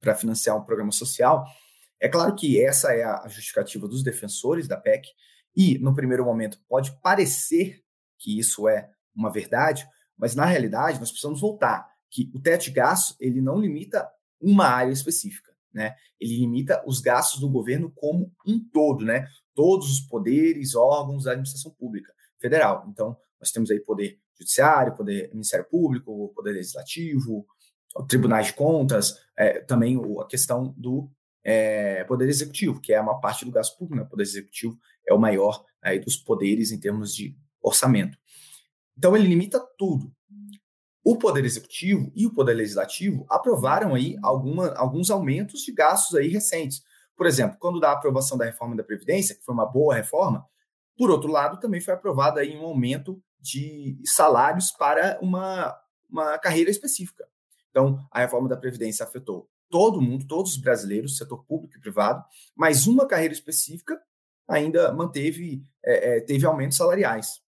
para 0.00 0.14
financiar 0.14 0.56
um 0.56 0.64
programa 0.64 0.92
social, 0.92 1.46
é 2.00 2.08
claro 2.08 2.34
que 2.34 2.62
essa 2.62 2.92
é 2.92 3.04
a 3.04 3.26
justificativa 3.28 3.88
dos 3.88 4.02
defensores 4.02 4.68
da 4.68 4.76
PEC, 4.76 5.08
e 5.56 5.78
no 5.78 5.94
primeiro 5.94 6.24
momento 6.24 6.58
pode 6.68 6.92
parecer 7.00 7.82
que 8.18 8.38
isso 8.38 8.68
é 8.68 8.90
uma 9.14 9.30
verdade, 9.30 9.86
mas 10.16 10.34
na 10.34 10.44
realidade 10.44 10.98
nós 10.98 11.10
precisamos 11.10 11.40
voltar 11.40 11.88
que 12.10 12.30
o 12.34 12.40
teto 12.40 12.64
de 12.64 12.70
gastos 12.72 13.16
ele 13.20 13.40
não 13.40 13.60
limita 13.60 14.08
uma 14.40 14.66
área 14.66 14.92
específica, 14.92 15.52
né? 15.72 15.94
Ele 16.20 16.38
limita 16.38 16.82
os 16.86 17.00
gastos 17.00 17.40
do 17.40 17.48
governo 17.48 17.90
como 17.94 18.32
um 18.46 18.60
todo, 18.72 19.04
né? 19.04 19.26
Todos 19.54 19.90
os 19.90 20.00
poderes, 20.00 20.74
órgãos 20.74 21.24
da 21.24 21.32
administração 21.32 21.72
pública 21.72 22.12
federal. 22.40 22.86
Então, 22.88 23.16
nós 23.44 23.50
temos 23.50 23.70
aí 23.70 23.78
poder 23.78 24.18
judiciário, 24.38 24.96
poder 24.96 25.28
Ministério 25.30 25.66
Público, 25.68 26.32
poder 26.34 26.52
legislativo, 26.52 27.46
tribunais 28.08 28.46
de 28.46 28.54
contas, 28.54 29.14
é, 29.36 29.60
também 29.60 30.00
a 30.18 30.26
questão 30.26 30.74
do 30.78 31.10
é, 31.44 32.04
poder 32.04 32.26
executivo, 32.26 32.80
que 32.80 32.94
é 32.94 32.96
a 32.96 33.02
maior 33.02 33.20
parte 33.20 33.44
do 33.44 33.50
gasto 33.50 33.76
público. 33.76 33.96
Né? 33.96 34.02
O 34.02 34.08
poder 34.08 34.22
executivo 34.22 34.78
é 35.06 35.12
o 35.12 35.18
maior 35.18 35.62
aí, 35.82 36.00
dos 36.00 36.16
poderes 36.16 36.72
em 36.72 36.80
termos 36.80 37.14
de 37.14 37.36
orçamento. 37.60 38.16
Então, 38.96 39.14
ele 39.14 39.28
limita 39.28 39.60
tudo. 39.76 40.10
O 41.04 41.18
Poder 41.18 41.44
Executivo 41.44 42.10
e 42.14 42.26
o 42.26 42.32
Poder 42.32 42.54
Legislativo 42.54 43.26
aprovaram 43.28 43.94
aí 43.94 44.16
alguma, 44.22 44.72
alguns 44.74 45.10
aumentos 45.10 45.60
de 45.60 45.72
gastos 45.72 46.16
aí 46.16 46.28
recentes. 46.28 46.82
Por 47.14 47.26
exemplo, 47.26 47.58
quando 47.60 47.78
da 47.78 47.92
aprovação 47.92 48.38
da 48.38 48.46
reforma 48.46 48.74
da 48.74 48.82
Previdência, 48.82 49.34
que 49.34 49.44
foi 49.44 49.54
uma 49.54 49.66
boa 49.66 49.94
reforma, 49.94 50.46
por 50.96 51.10
outro 51.10 51.30
lado, 51.30 51.60
também 51.60 51.80
foi 51.80 51.92
aprovado 51.92 52.38
aí 52.38 52.56
um 52.56 52.62
aumento 52.62 53.20
de 53.44 53.98
salários 54.06 54.70
para 54.70 55.18
uma, 55.20 55.78
uma 56.08 56.38
carreira 56.38 56.70
específica. 56.70 57.28
Então, 57.68 58.06
a 58.10 58.20
reforma 58.20 58.48
da 58.48 58.56
Previdência 58.56 59.04
afetou 59.04 59.50
todo 59.68 60.00
mundo, 60.00 60.26
todos 60.26 60.52
os 60.52 60.56
brasileiros, 60.56 61.18
setor 61.18 61.44
público 61.44 61.76
e 61.76 61.80
privado, 61.80 62.24
mas 62.56 62.86
uma 62.86 63.06
carreira 63.06 63.34
específica 63.34 64.00
ainda 64.48 64.92
manteve, 64.92 65.62
é, 65.84 66.16
é, 66.16 66.20
teve 66.20 66.46
aumentos 66.46 66.78
salariais. 66.78 67.42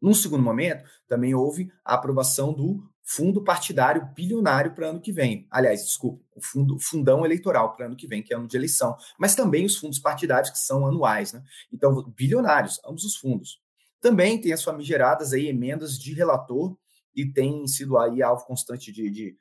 Num 0.00 0.14
segundo 0.14 0.42
momento, 0.42 0.88
também 1.06 1.34
houve 1.34 1.70
a 1.84 1.94
aprovação 1.94 2.52
do 2.52 2.88
fundo 3.02 3.44
partidário 3.44 4.06
bilionário 4.14 4.72
para 4.72 4.88
ano 4.88 5.00
que 5.00 5.12
vem. 5.12 5.46
Aliás, 5.50 5.84
desculpa, 5.84 6.24
o 6.34 6.40
fundo, 6.40 6.78
fundão 6.78 7.24
eleitoral 7.24 7.74
para 7.74 7.86
ano 7.86 7.96
que 7.96 8.06
vem, 8.06 8.22
que 8.22 8.32
é 8.32 8.36
ano 8.36 8.48
de 8.48 8.56
eleição, 8.56 8.96
mas 9.18 9.34
também 9.34 9.66
os 9.66 9.76
fundos 9.76 9.98
partidários 9.98 10.50
que 10.50 10.58
são 10.58 10.86
anuais, 10.86 11.32
né? 11.32 11.42
Então, 11.70 12.02
bilionários, 12.16 12.80
ambos 12.86 13.04
os 13.04 13.16
fundos. 13.16 13.63
Também 14.04 14.38
tem 14.38 14.52
as 14.52 14.62
famigeradas 14.62 15.32
aí 15.32 15.48
emendas 15.48 15.98
de 15.98 16.12
relator 16.12 16.76
e 17.16 17.24
tem 17.24 17.66
sido 17.66 17.96
aí 17.96 18.22
alvo 18.22 18.44
constante 18.44 18.92
de, 18.92 19.08
de 19.08 19.34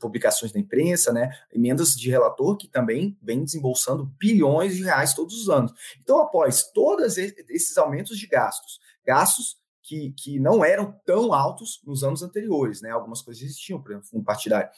publicações 0.00 0.50
da 0.50 0.58
imprensa, 0.58 1.12
né? 1.12 1.28
Emendas 1.52 1.90
de 1.90 2.08
relator 2.08 2.56
que 2.56 2.66
também 2.66 3.14
vem 3.20 3.44
desembolsando 3.44 4.06
bilhões 4.18 4.74
de 4.74 4.84
reais 4.84 5.12
todos 5.12 5.38
os 5.38 5.50
anos. 5.50 5.70
Então, 6.00 6.18
após 6.18 6.62
todos 6.72 7.18
esses 7.18 7.76
aumentos 7.76 8.16
de 8.16 8.26
gastos, 8.26 8.80
gastos 9.04 9.58
que, 9.82 10.14
que 10.16 10.40
não 10.40 10.64
eram 10.64 10.98
tão 11.04 11.34
altos 11.34 11.82
nos 11.84 12.02
anos 12.02 12.22
anteriores, 12.22 12.80
né? 12.80 12.92
Algumas 12.92 13.20
coisas 13.20 13.42
existiam, 13.42 13.82
por 13.82 13.90
exemplo, 13.90 14.08
fundo 14.08 14.24
partidário 14.24 14.70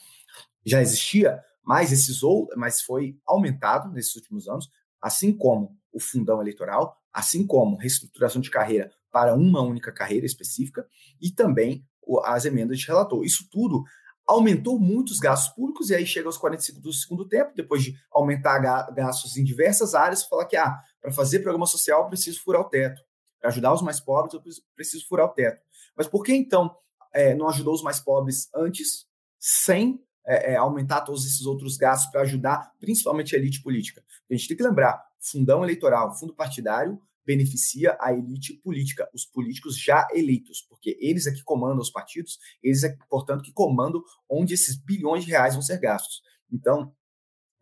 já 0.65 0.81
existia, 0.81 1.41
mas 1.63 1.93
esses 1.93 2.21
ou, 2.23 2.49
mas 2.57 2.81
foi 2.81 3.17
aumentado 3.25 3.89
nesses 3.89 4.17
últimos 4.17 4.49
anos, 4.49 4.69
assim 5.01 5.31
como 5.31 5.79
o 5.93 5.99
fundão 6.01 6.41
eleitoral, 6.41 7.01
assim 7.13 7.47
como 7.47 7.77
reestruturação 7.77 8.41
de 8.41 8.51
carreira 8.51 8.98
para 9.11 9.35
uma 9.35 9.61
única 9.61 9.91
carreira 9.91 10.25
específica 10.25 10.85
e 11.21 11.31
também 11.31 11.85
as 12.23 12.45
emendas 12.45 12.79
de 12.79 12.87
relator. 12.87 13.23
Isso 13.23 13.47
tudo 13.51 13.83
aumentou 14.29 14.79
muito 14.79 15.09
os 15.09 15.17
gastos 15.17 15.53
públicos, 15.55 15.89
e 15.89 15.95
aí 15.95 16.05
chega 16.05 16.27
aos 16.27 16.37
45 16.37 16.79
do 16.79 16.93
segundo 16.93 17.27
tempo, 17.27 17.51
depois 17.55 17.81
de 17.81 17.95
aumentar 18.11 18.59
gastos 18.93 19.35
em 19.37 19.43
diversas 19.43 19.95
áreas, 19.95 20.23
fala 20.23 20.45
que 20.45 20.55
ah, 20.55 20.77
para 21.01 21.11
fazer 21.11 21.39
programa 21.39 21.65
social 21.65 22.03
eu 22.03 22.09
preciso 22.09 22.39
furar 22.43 22.61
o 22.61 22.69
teto. 22.69 23.01
Para 23.39 23.49
ajudar 23.49 23.73
os 23.73 23.81
mais 23.81 23.99
pobres, 23.99 24.33
eu 24.33 24.41
preciso 24.75 25.07
furar 25.07 25.25
o 25.25 25.33
teto. 25.33 25.59
Mas 25.95 26.07
por 26.07 26.23
que 26.23 26.33
então 26.33 26.75
é, 27.11 27.33
não 27.33 27.49
ajudou 27.49 27.73
os 27.73 27.81
mais 27.81 27.99
pobres 27.99 28.49
antes, 28.53 29.07
sem 29.39 29.99
é, 30.27 30.53
é, 30.53 30.55
aumentar 30.57 31.01
todos 31.01 31.25
esses 31.25 31.45
outros 31.47 31.75
gastos 31.75 32.11
para 32.11 32.21
ajudar 32.21 32.71
principalmente 32.79 33.35
a 33.35 33.39
elite 33.39 33.63
política? 33.63 34.03
A 34.29 34.35
gente 34.35 34.47
tem 34.47 34.57
que 34.57 34.63
lembrar: 34.63 35.03
fundão 35.19 35.63
eleitoral, 35.63 36.15
fundo 36.15 36.35
partidário, 36.35 37.01
beneficia 37.29 37.95
a 38.01 38.11
elite 38.11 38.55
política, 38.63 39.07
os 39.13 39.23
políticos 39.23 39.77
já 39.77 40.07
eleitos, 40.11 40.65
porque 40.67 40.97
eles 40.99 41.27
é 41.27 41.31
que 41.31 41.43
comandam 41.43 41.79
os 41.79 41.91
partidos, 41.91 42.39
eles 42.63 42.83
é, 42.83 42.97
portanto, 43.07 43.43
que 43.43 43.53
comandam 43.53 44.03
onde 44.27 44.55
esses 44.55 44.75
bilhões 44.75 45.23
de 45.23 45.29
reais 45.29 45.53
vão 45.53 45.61
ser 45.61 45.79
gastos. 45.79 46.23
Então, 46.51 46.91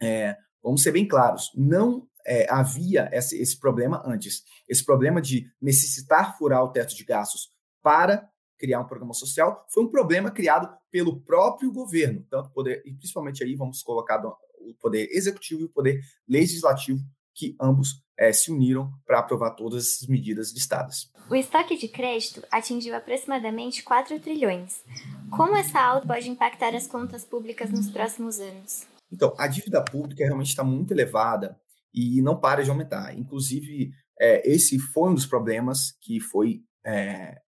é, 0.02 0.38
vamos 0.64 0.82
ser 0.82 0.94
bem 0.94 1.06
claros, 1.06 1.52
não 1.54 2.08
é, 2.26 2.50
havia 2.50 3.10
esse, 3.12 3.38
esse 3.42 3.60
problema 3.60 4.02
antes. 4.06 4.46
Esse 4.70 4.86
problema 4.86 5.22
de 5.22 5.52
necessitar 5.62 6.38
furar 6.38 6.64
o 6.64 6.72
teto 6.72 6.96
de 6.96 7.04
gastos 7.04 7.52
para 7.84 8.26
criar 8.58 8.80
um 8.80 8.88
programa 8.88 9.14
social 9.14 9.66
foi 9.68 9.84
um 9.84 9.90
problema 9.90 10.32
criado 10.32 10.74
pelo 10.90 11.20
próprio 11.20 11.74
governo, 11.74 12.26
tanto 12.30 12.50
poder, 12.52 12.82
e 12.86 12.94
principalmente 12.94 13.44
aí 13.44 13.54
vamos 13.54 13.84
colocar 13.84 14.26
o 14.26 14.74
poder 14.80 15.10
executivo 15.12 15.62
e 15.62 15.66
o 15.66 15.70
poder 15.70 16.02
legislativo, 16.26 17.02
que 17.38 17.56
ambos 17.62 18.02
é, 18.18 18.34
se 18.34 18.52
uniram 18.52 18.92
para 19.06 19.20
aprovar 19.20 19.52
todas 19.52 19.86
essas 19.86 20.08
medidas 20.08 20.52
listadas. 20.52 21.12
O 21.30 21.36
estoque 21.36 21.78
de 21.78 21.88
crédito 21.88 22.44
atingiu 22.50 22.96
aproximadamente 22.96 23.84
4 23.84 24.20
trilhões. 24.20 24.84
Como 25.30 25.56
essa 25.56 25.80
alta 25.80 26.08
pode 26.08 26.28
impactar 26.30 26.74
as 26.74 26.88
contas 26.88 27.24
públicas 27.24 27.70
nos 27.70 27.92
próximos 27.92 28.40
anos? 28.40 28.88
Então, 29.12 29.36
a 29.38 29.48
dívida 29.48 29.84
pública 29.84 30.24
realmente 30.26 30.50
está 30.50 30.64
muito 30.64 30.92
elevada 30.92 31.60
e 31.94 32.22
não 32.22 32.40
para 32.40 32.64
de 32.64 32.72
aumentar. 32.72 33.16
Inclusive, 33.16 33.92
é, 34.20 34.50
esse 34.50 34.80
foi 34.80 35.12
um 35.12 35.14
dos 35.14 35.28
problemas 35.28 35.92
que 36.02 36.20
foi 36.20 36.64
é, 36.84 37.40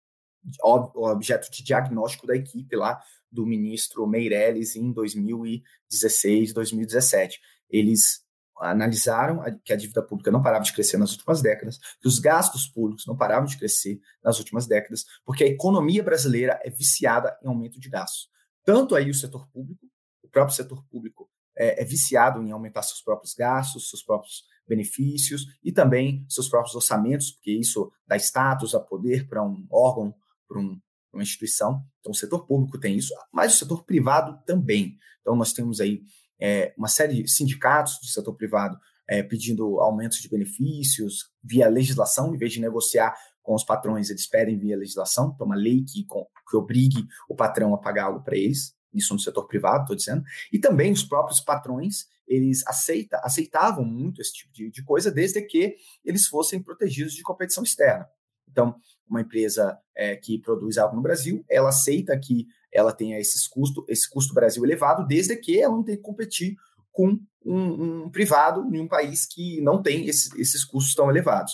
objeto 0.63 1.51
de 1.51 1.63
diagnóstico 1.63 2.27
da 2.27 2.37
equipe 2.37 2.77
lá 2.77 3.01
do 3.31 3.47
ministro 3.47 4.07
Meirelles 4.07 4.77
em 4.77 4.93
2016, 4.93 6.53
2017. 6.53 7.41
Eles 7.71 8.28
analisaram 8.61 9.43
que 9.65 9.73
a 9.73 9.77
dívida 9.77 10.03
pública 10.03 10.31
não 10.31 10.43
parava 10.43 10.65
de 10.65 10.73
crescer 10.73 10.97
nas 10.97 11.13
últimas 11.13 11.43
décadas, 11.43 11.79
que 12.01 12.09
os 12.09 12.19
gastos 12.19 12.67
públicos 12.67 13.05
não 13.07 13.17
paravam 13.17 13.47
de 13.47 13.59
crescer 13.59 14.01
nas 14.23 14.39
últimas 14.39 14.67
décadas, 14.67 15.05
porque 15.25 15.45
a 15.45 15.49
economia 15.49 16.03
brasileira 16.03 16.61
é 16.65 16.71
viciada 16.71 17.37
em 17.43 17.49
aumento 17.49 17.79
de 17.79 17.89
gastos. 17.89 18.29
Tanto 18.65 18.95
aí 18.95 19.11
o 19.11 19.15
setor 19.15 19.49
público, 19.51 19.87
o 20.23 20.29
próprio 20.29 20.55
setor 20.55 20.85
público 20.91 21.29
é, 21.57 21.83
é 21.83 21.85
viciado 21.85 22.43
em 22.43 22.51
aumentar 22.51 22.83
seus 22.83 23.03
próprios 23.03 23.35
gastos, 23.35 23.91
seus 23.91 24.03
próprios 24.03 24.45
benefícios 24.67 25.47
e 25.65 25.73
também 25.73 26.25
seus 26.29 26.49
próprios 26.49 26.75
orçamentos, 26.75 27.33
porque 27.33 27.51
isso 27.51 27.91
dá 28.07 28.17
status, 28.17 28.75
a 28.75 28.81
poder 28.81 29.27
para 29.27 29.43
um 29.43 29.67
órgão, 29.71 30.15
para 30.47 30.61
um, 30.61 30.79
uma 31.13 31.23
instituição. 31.23 31.83
Então, 32.01 32.13
o 32.13 32.15
setor 32.15 32.47
público 32.47 32.79
tem 32.79 32.97
isso, 32.97 33.15
mas 33.33 33.55
o 33.55 33.59
setor 33.59 33.85
privado 33.85 34.39
também. 34.45 34.97
Então, 35.21 35.35
nós 35.35 35.53
temos 35.53 35.81
aí 35.81 36.03
é, 36.41 36.73
uma 36.77 36.89
série 36.89 37.23
de 37.23 37.31
sindicatos 37.31 37.99
do 38.01 38.07
setor 38.07 38.35
privado 38.35 38.79
é, 39.09 39.23
pedindo 39.23 39.81
aumentos 39.81 40.19
de 40.19 40.29
benefícios 40.29 41.31
via 41.43 41.69
legislação, 41.69 42.35
em 42.35 42.39
vez 42.39 42.53
de 42.53 42.61
negociar 42.61 43.17
com 43.43 43.55
os 43.55 43.65
patrões, 43.65 44.11
eles 44.11 44.27
pedem 44.27 44.59
via 44.59 44.77
legislação, 44.77 45.33
então 45.35 45.47
uma 45.47 45.57
lei 45.57 45.83
que, 45.83 46.05
que 46.05 46.57
obrigue 46.57 47.07
o 47.29 47.35
patrão 47.35 47.75
a 47.75 47.79
pagar 47.79 48.05
algo 48.05 48.23
para 48.23 48.37
eles, 48.37 48.75
isso 48.93 49.15
no 49.15 49.21
setor 49.21 49.47
privado, 49.47 49.83
estou 49.83 49.97
dizendo, 49.97 50.23
e 50.53 50.59
também 50.59 50.93
os 50.93 51.03
próprios 51.03 51.41
patrões, 51.41 52.07
eles 52.27 52.63
aceita, 52.67 53.19
aceitavam 53.25 53.85
muito 53.85 54.21
esse 54.21 54.35
tipo 54.35 54.53
de, 54.53 54.71
de 54.71 54.85
coisa, 54.85 55.11
desde 55.11 55.41
que 55.41 55.77
eles 56.05 56.27
fossem 56.27 56.63
protegidos 56.63 57.15
de 57.15 57.23
competição 57.23 57.65
externa. 57.65 58.07
Então, 58.51 58.77
uma 59.09 59.23
empresa 59.23 59.79
é, 59.97 60.17
que 60.17 60.39
produz 60.39 60.77
algo 60.77 60.95
no 60.95 61.03
Brasil, 61.03 61.43
ela 61.49 61.71
aceita 61.71 62.19
que 62.19 62.47
ela 62.73 62.93
tenha 62.93 63.19
esses 63.19 63.47
custos, 63.47 63.85
esse 63.89 64.09
custo 64.09 64.35
Brasil 64.35 64.65
elevado, 64.65 65.07
desde 65.07 65.37
que 65.37 65.61
ela 65.61 65.75
não 65.75 65.83
tenha 65.83 65.97
que 65.97 66.03
competir 66.03 66.57
com 66.93 67.19
um, 67.45 68.05
um 68.05 68.11
privado 68.11 68.63
em 68.75 68.81
um 68.81 68.89
país 68.89 69.27
que 69.27 69.61
não 69.61 69.83
tem 69.83 70.07
esse, 70.07 70.41
esses 70.41 70.65
custos 70.65 70.95
tão 70.95 71.09
elevados. 71.09 71.53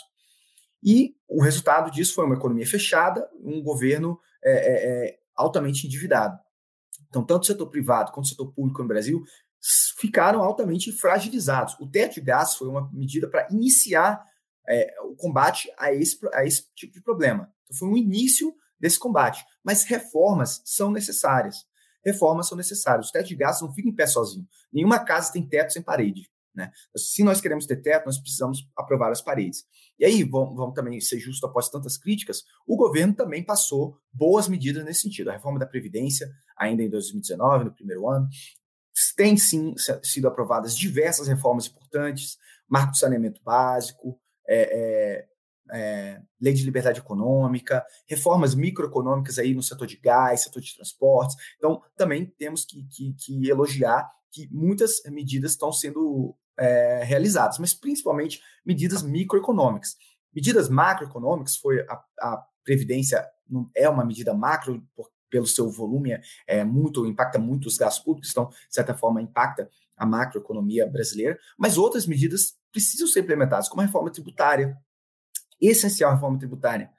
E 0.82 1.16
o 1.28 1.42
resultado 1.42 1.90
disso 1.90 2.14
foi 2.14 2.24
uma 2.24 2.34
economia 2.34 2.66
fechada, 2.66 3.28
um 3.42 3.62
governo 3.62 4.18
é, 4.44 4.52
é, 4.52 5.06
é 5.06 5.18
altamente 5.34 5.86
endividado. 5.86 6.38
Então, 7.08 7.24
tanto 7.24 7.44
o 7.44 7.46
setor 7.46 7.68
privado 7.68 8.12
quanto 8.12 8.26
o 8.26 8.28
setor 8.28 8.52
público 8.52 8.82
no 8.82 8.88
Brasil 8.88 9.22
ficaram 9.96 10.42
altamente 10.42 10.92
fragilizados. 10.92 11.74
O 11.80 11.88
teto 11.88 12.16
de 12.16 12.20
gastos 12.20 12.58
foi 12.58 12.68
uma 12.68 12.90
medida 12.92 13.28
para 13.28 13.48
iniciar 13.50 14.22
é, 14.68 14.94
o 15.02 15.14
combate 15.14 15.72
a 15.78 15.92
esse, 15.92 16.18
a 16.34 16.44
esse 16.44 16.66
tipo 16.74 16.92
de 16.92 17.00
problema. 17.00 17.50
Então, 17.62 17.78
foi 17.78 17.88
um 17.88 17.96
início 17.96 18.54
desse 18.84 18.98
combate. 18.98 19.42
Mas 19.64 19.82
reformas 19.84 20.60
são 20.62 20.90
necessárias. 20.90 21.64
reformas 22.04 22.48
são 22.48 22.56
necessárias. 22.58 23.08
O 23.08 23.12
teto 23.12 23.28
de 23.28 23.34
gastos 23.34 23.66
não 23.66 23.74
fica 23.74 23.88
em 23.88 23.94
pé 23.94 24.06
sozinho. 24.06 24.46
Nenhuma 24.70 24.98
casa 24.98 25.32
tem 25.32 25.48
teto 25.48 25.72
sem 25.72 25.80
parede. 25.80 26.30
Né? 26.54 26.70
Se 26.94 27.24
nós 27.24 27.40
queremos 27.40 27.64
ter 27.64 27.76
teto, 27.80 28.04
nós 28.04 28.18
precisamos 28.18 28.68
aprovar 28.76 29.10
as 29.10 29.22
paredes. 29.22 29.64
E 29.98 30.04
aí, 30.04 30.22
vamos, 30.22 30.54
vamos, 30.54 30.74
também 30.74 31.00
ser 31.00 31.18
justo 31.18 31.46
após 31.46 31.70
tantas 31.70 31.96
críticas, 31.96 32.42
o 32.66 32.76
governo 32.76 33.14
também 33.14 33.42
passou 33.42 33.96
boas 34.12 34.48
medidas 34.48 34.84
nesse 34.84 35.00
sentido. 35.00 35.30
A 35.30 35.32
reforma 35.32 35.58
da 35.58 35.66
Previdência, 35.66 36.30
ainda 36.54 36.82
em 36.82 36.90
2019, 36.90 37.64
no 37.64 37.72
primeiro 37.72 38.06
ano, 38.06 38.28
tem 39.16 39.34
sim 39.38 39.74
sido 40.02 40.28
aprovadas 40.28 40.76
diversas 40.76 41.26
reformas 41.26 41.66
importantes, 41.66 42.36
marco 42.68 42.92
de 42.92 42.98
saneamento 42.98 43.40
básico, 43.42 44.20
é, 44.46 44.58
é, 44.62 45.26
é, 45.72 46.20
lei 46.40 46.52
de 46.52 46.64
liberdade 46.64 47.00
econômica, 47.00 47.84
reformas 48.06 48.54
microeconômicas 48.54 49.38
aí 49.38 49.54
no 49.54 49.62
setor 49.62 49.86
de 49.86 49.96
gás, 49.96 50.42
setor 50.42 50.60
de 50.60 50.74
transportes. 50.74 51.36
Então, 51.56 51.82
também 51.96 52.26
temos 52.38 52.64
que, 52.64 52.84
que, 52.84 53.14
que 53.14 53.48
elogiar 53.48 54.10
que 54.30 54.48
muitas 54.50 55.02
medidas 55.06 55.52
estão 55.52 55.72
sendo 55.72 56.36
é, 56.58 57.02
realizadas, 57.04 57.58
mas 57.58 57.72
principalmente 57.72 58.40
medidas 58.64 59.02
microeconômicas. 59.02 59.96
Medidas 60.34 60.68
macroeconômicas 60.68 61.56
foi 61.56 61.80
a, 61.88 62.02
a 62.20 62.44
previdência 62.64 63.24
é 63.76 63.88
uma 63.88 64.04
medida 64.04 64.34
macro 64.34 64.82
pelo 65.30 65.46
seu 65.46 65.68
volume 65.68 66.18
é 66.46 66.64
muito 66.64 67.04
impacta 67.06 67.38
muito 67.38 67.66
os 67.66 67.76
gastos 67.76 68.02
públicos, 68.02 68.30
então 68.30 68.48
de 68.48 68.74
certa 68.74 68.94
forma 68.94 69.20
impacta 69.20 69.68
a 69.96 70.06
macroeconomia 70.06 70.86
brasileira, 70.86 71.38
mas 71.58 71.76
outras 71.76 72.06
medidas 72.06 72.56
precisam 72.72 73.06
ser 73.06 73.20
implementadas, 73.20 73.68
como 73.68 73.82
a 73.82 73.84
reforma 73.84 74.10
tributária, 74.10 74.76
essencial 75.68 76.10
a 76.10 76.14
reforma 76.14 76.38
tributária 76.38 76.90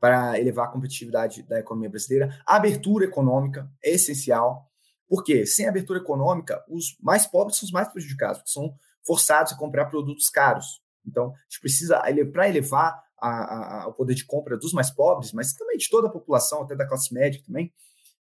para 0.00 0.38
elevar 0.38 0.66
a 0.66 0.70
competitividade 0.70 1.42
da 1.44 1.60
economia 1.60 1.88
brasileira, 1.88 2.38
a 2.46 2.56
abertura 2.56 3.06
econômica 3.06 3.70
é 3.82 3.92
essencial, 3.92 4.70
porque 5.08 5.46
sem 5.46 5.66
abertura 5.66 5.98
econômica, 5.98 6.62
os 6.68 6.96
mais 7.00 7.26
pobres 7.26 7.56
são 7.56 7.66
os 7.66 7.72
mais 7.72 7.88
prejudicados, 7.88 8.38
porque 8.38 8.50
são 8.50 8.74
forçados 9.06 9.52
a 9.52 9.56
comprar 9.56 9.86
produtos 9.86 10.28
caros. 10.28 10.82
Então, 11.06 11.26
a 11.26 11.36
gente 11.48 11.60
precisa, 11.60 12.02
para 12.32 12.48
elevar 12.48 13.02
a, 13.18 13.84
a, 13.84 13.88
o 13.88 13.92
poder 13.92 14.14
de 14.14 14.26
compra 14.26 14.58
dos 14.58 14.72
mais 14.72 14.90
pobres, 14.90 15.32
mas 15.32 15.52
também 15.54 15.76
de 15.76 15.88
toda 15.88 16.08
a 16.08 16.10
população, 16.10 16.62
até 16.62 16.74
da 16.76 16.86
classe 16.86 17.12
média 17.12 17.40
também, 17.44 17.72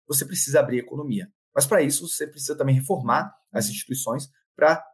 você 0.07 0.25
precisa 0.25 0.61
abrir 0.61 0.77
a 0.77 0.83
economia. 0.83 1.29
Mas 1.55 1.67
para 1.67 1.83
isso, 1.83 2.07
você 2.09 2.27
precisa 2.27 2.57
também 2.57 2.75
reformar 2.75 3.35
as 3.53 3.69
instituições 3.69 4.29
para 4.57 4.85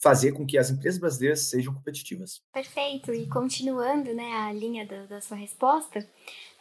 fazer 0.00 0.32
com 0.32 0.46
que 0.46 0.56
as 0.56 0.70
empresas 0.70 1.00
brasileiras 1.00 1.48
sejam 1.50 1.74
competitivas. 1.74 2.40
Perfeito. 2.52 3.12
E 3.12 3.26
continuando 3.26 4.14
né, 4.14 4.32
a 4.32 4.52
linha 4.52 4.86
da, 4.86 5.06
da 5.06 5.20
sua 5.20 5.36
resposta, 5.36 6.06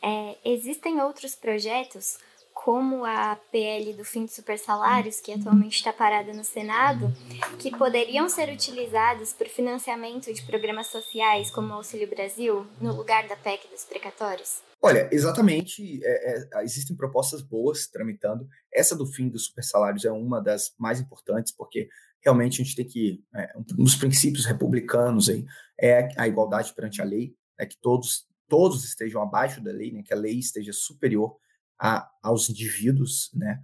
é, 0.02 0.38
existem 0.44 1.00
outros 1.02 1.36
projetos 1.36 2.18
como 2.64 3.06
a 3.06 3.36
PL 3.52 3.94
do 3.94 4.04
fim 4.04 4.26
de 4.26 4.34
supersalários, 4.34 5.22
que 5.22 5.32
atualmente 5.32 5.76
está 5.76 5.94
parada 5.94 6.34
no 6.34 6.44
Senado, 6.44 7.14
que 7.60 7.70
poderiam 7.70 8.28
ser 8.28 8.50
utilizados 8.50 9.32
para 9.32 9.46
o 9.46 9.50
financiamento 9.50 10.34
de 10.34 10.42
programas 10.42 10.88
sociais 10.88 11.52
como 11.52 11.70
o 11.70 11.74
Auxílio 11.74 12.10
Brasil, 12.10 12.66
no 12.82 12.96
lugar 12.96 13.28
da 13.28 13.36
PEC 13.36 13.68
dos 13.70 13.86
precatórios? 13.86 14.62
Olha, 14.82 15.08
exatamente. 15.12 16.00
É, 16.04 16.60
é, 16.60 16.64
existem 16.64 16.96
propostas 16.96 17.42
boas 17.42 17.88
tramitando. 17.88 18.48
Essa 18.74 18.96
do 18.96 19.06
fim 19.06 19.30
dos 19.30 19.46
supersalários 19.46 20.04
é 20.06 20.12
uma 20.12 20.42
das 20.42 20.74
mais 20.80 21.00
importantes, 21.00 21.54
porque 21.56 21.88
realmente 22.24 22.62
a 22.62 22.64
gente 22.64 22.76
tem 22.76 22.86
que. 22.86 23.24
É, 23.34 23.54
um 23.58 23.84
dos 23.84 23.96
princípios 23.96 24.46
republicanos 24.46 25.30
aí 25.30 25.46
é 25.80 26.10
a 26.18 26.28
igualdade 26.28 26.74
perante 26.74 27.02
a 27.02 27.06
lei, 27.06 27.36
é 27.58 27.66
que 27.66 27.78
todos, 27.82 28.26
todos 28.48 28.84
estejam 28.84 29.22
abaixo 29.22 29.62
da 29.62 29.72
lei, 29.72 29.92
né, 29.92 30.04
que 30.04 30.14
a 30.14 30.18
lei 30.18 30.38
esteja 30.38 30.74
superior 30.74 31.38
a, 31.80 32.10
aos 32.22 32.50
indivíduos, 32.50 33.32
né? 33.34 33.62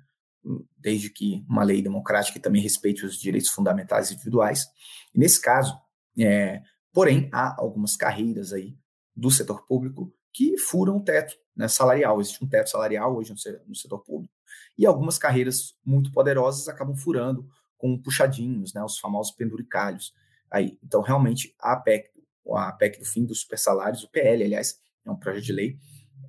desde 0.77 1.09
que 1.09 1.45
uma 1.47 1.63
lei 1.63 1.81
democrática 1.81 2.39
também 2.39 2.61
respeite 2.61 3.05
os 3.05 3.17
direitos 3.17 3.49
fundamentais 3.49 4.11
individuais. 4.11 4.65
E 5.13 5.19
nesse 5.19 5.41
caso, 5.41 5.73
é, 6.19 6.61
porém, 6.91 7.29
há 7.31 7.55
algumas 7.59 7.95
carreiras 7.95 8.51
aí 8.51 8.75
do 9.15 9.31
setor 9.31 9.65
público 9.65 10.13
que 10.33 10.57
furam 10.57 10.97
o 10.97 11.03
teto 11.03 11.35
né, 11.55 11.67
salarial. 11.67 12.19
Existe 12.19 12.43
um 12.43 12.47
teto 12.47 12.69
salarial 12.69 13.15
hoje 13.15 13.33
no 13.67 13.75
setor 13.75 13.99
público. 14.03 14.33
E 14.77 14.85
algumas 14.85 15.17
carreiras 15.17 15.75
muito 15.85 16.11
poderosas 16.11 16.67
acabam 16.67 16.95
furando 16.95 17.47
com 17.83 17.97
puxadinhos, 17.97 18.73
né, 18.73 18.81
os 18.81 18.97
famosos 18.97 19.35
penduricalhos. 19.35 20.13
Aí, 20.49 20.79
então, 20.81 21.01
realmente, 21.01 21.53
a 21.59 21.75
PEC, 21.75 22.09
a 22.55 22.71
PEC 22.71 22.97
do 22.97 23.03
fim 23.03 23.25
dos 23.25 23.41
supersalários, 23.41 24.05
o 24.05 24.09
PL, 24.09 24.41
aliás, 24.41 24.79
é 25.05 25.11
um 25.11 25.17
projeto 25.17 25.43
de 25.43 25.51
lei, 25.51 25.77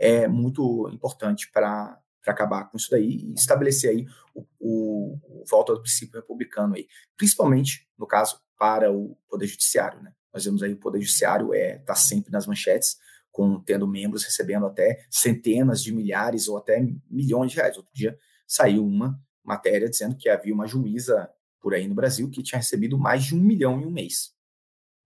é 0.01 0.27
muito 0.27 0.90
importante 0.93 1.49
para 1.53 1.97
acabar 2.27 2.64
com 2.64 2.77
isso 2.77 2.90
daí 2.90 3.21
e 3.29 3.35
estabelecer 3.35 3.90
aí 3.90 4.05
o, 4.35 4.45
o, 4.59 5.43
o 5.43 5.45
volta 5.49 5.73
ao 5.73 5.81
princípio 5.81 6.19
republicano 6.19 6.75
aí, 6.75 6.88
principalmente 7.17 7.88
no 7.97 8.07
caso 8.07 8.40
para 8.59 8.90
o 8.90 9.17
poder 9.29 9.47
judiciário, 9.47 10.03
né? 10.03 10.12
Nós 10.33 10.45
vemos 10.45 10.61
aí 10.61 10.73
o 10.73 10.81
poder 10.81 11.01
judiciário 11.01 11.55
é 11.55 11.79
tá 11.79 11.95
sempre 11.95 12.33
nas 12.33 12.49
manchetes, 12.49 12.97
com 13.31 13.61
tendo 13.61 13.87
membros 13.87 14.25
recebendo 14.25 14.67
até 14.67 15.07
centenas 15.09 15.81
de 15.81 15.93
milhares 15.93 16.49
ou 16.49 16.57
até 16.57 16.85
milhões 17.09 17.53
de 17.53 17.59
reais. 17.59 17.77
Outro 17.77 17.93
dia 17.95 18.19
saiu 18.45 18.85
uma 18.85 19.21
matéria 19.45 19.88
dizendo 19.88 20.17
que 20.17 20.29
havia 20.29 20.53
uma 20.53 20.67
juíza 20.67 21.31
por 21.64 21.72
aí 21.72 21.88
no 21.88 21.94
Brasil 21.94 22.29
que 22.29 22.42
tinha 22.42 22.59
recebido 22.59 22.98
mais 22.98 23.24
de 23.24 23.35
um 23.35 23.40
milhão 23.40 23.81
em 23.81 23.87
um 23.87 23.90
mês. 23.90 24.35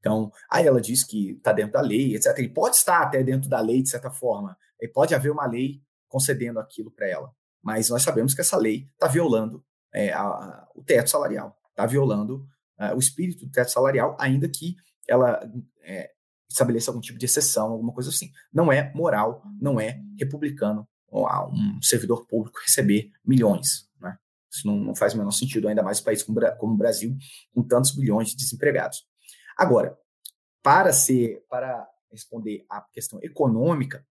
Então, 0.01 0.33
aí 0.51 0.67
ela 0.67 0.81
diz 0.81 1.05
que 1.05 1.31
está 1.31 1.53
dentro 1.53 1.75
da 1.75 1.81
lei, 1.81 2.17
etc. 2.17 2.37
E 2.41 2.49
pode 2.49 2.75
estar 2.75 3.01
até 3.01 3.23
dentro 3.23 3.49
da 3.49 3.61
lei, 3.61 3.81
de 3.81 3.89
certa 3.89 4.11
forma, 4.11 4.59
e 4.81 4.89
pode 4.89 5.15
haver 5.15 5.31
uma 5.31 5.47
lei 5.47 5.81
concedendo 6.09 6.59
aquilo 6.59 6.91
para 6.91 7.07
ela. 7.07 7.33
Mas 7.63 7.89
nós 7.89 8.03
sabemos 8.03 8.35
que 8.35 8.41
essa 8.41 8.57
lei 8.57 8.89
está 8.93 9.07
violando 9.07 9.65
é, 9.95 10.13
a, 10.13 10.21
a, 10.21 10.69
o 10.75 10.83
teto 10.83 11.11
salarial, 11.11 11.57
está 11.71 11.87
violando 11.87 12.45
uh, 12.81 12.97
o 12.97 12.99
espírito 12.99 13.47
do 13.47 13.53
teto 13.53 13.71
salarial, 13.71 14.17
ainda 14.19 14.49
que 14.49 14.75
ela 15.07 15.41
é, 15.83 16.11
estabeleça 16.51 16.91
algum 16.91 17.01
tipo 17.01 17.21
de 17.21 17.27
exceção, 17.27 17.71
alguma 17.71 17.93
coisa 17.93 18.11
assim. 18.11 18.33
Não 18.53 18.73
é 18.73 18.93
moral, 18.95 19.45
não 19.61 19.81
é 19.81 20.01
republicano 20.19 20.89
um 21.11 21.81
servidor 21.81 22.27
público 22.27 22.59
receber 22.61 23.13
milhões. 23.25 23.88
Isso 24.51 24.67
não, 24.67 24.77
não, 24.77 24.95
faz 24.95 25.15
o 25.15 25.19
menor 25.19 25.31
sentido, 25.31 25.69
ainda 25.69 25.83
mais 25.83 26.01
um 26.01 26.05
país 26.05 26.23
como, 26.23 26.41
como 26.57 26.75
o 26.75 26.77
Brasil, 26.77 27.17
com 27.53 27.63
tantos 27.63 27.95
bilhões 27.95 28.29
de 28.31 28.37
desempregados. 28.37 29.07
Agora, 29.57 29.99
para 30.63 30.93
ser, 30.93 31.45
para 31.49 31.87
responder 32.11 32.65
à 32.69 32.81
questão 32.81 33.19
econômica, 33.23 34.07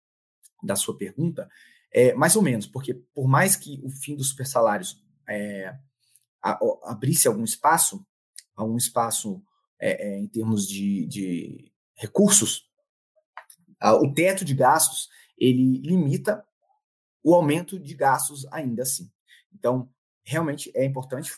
da 0.63 0.75
sua 0.75 0.97
pergunta, 0.97 1.49
é, 1.91 2.13
mais 2.13 2.35
ou 2.35 2.41
menos, 2.41 2.65
porque 2.65 2.93
por 3.13 3.27
mais 3.27 3.55
que 3.55 3.79
o 3.83 3.89
fim 3.89 4.15
dos 4.15 4.29
supersalários 4.29 5.03
é, 5.27 5.67
a, 6.41 6.51
a, 6.51 6.59
abrisse 6.85 7.27
algum 7.27 7.43
espaço, 7.43 8.05
algum 8.55 8.77
espaço 8.77 9.43
é, 9.79 10.07
é, 10.07 10.19
em 10.19 10.27
termos 10.27 10.67
de, 10.67 11.05
de 11.05 11.71
recursos, 11.95 12.69
a, 13.79 13.95
o 13.95 14.11
teto 14.13 14.45
de 14.45 14.55
gastos 14.55 15.09
ele 15.37 15.79
limita 15.79 16.43
o 17.21 17.35
aumento 17.35 17.79
de 17.79 17.93
gastos 17.93 18.45
ainda 18.51 18.83
assim. 18.83 19.11
Então, 19.53 19.89
realmente 20.23 20.71
é 20.75 20.85
importante 20.85 21.31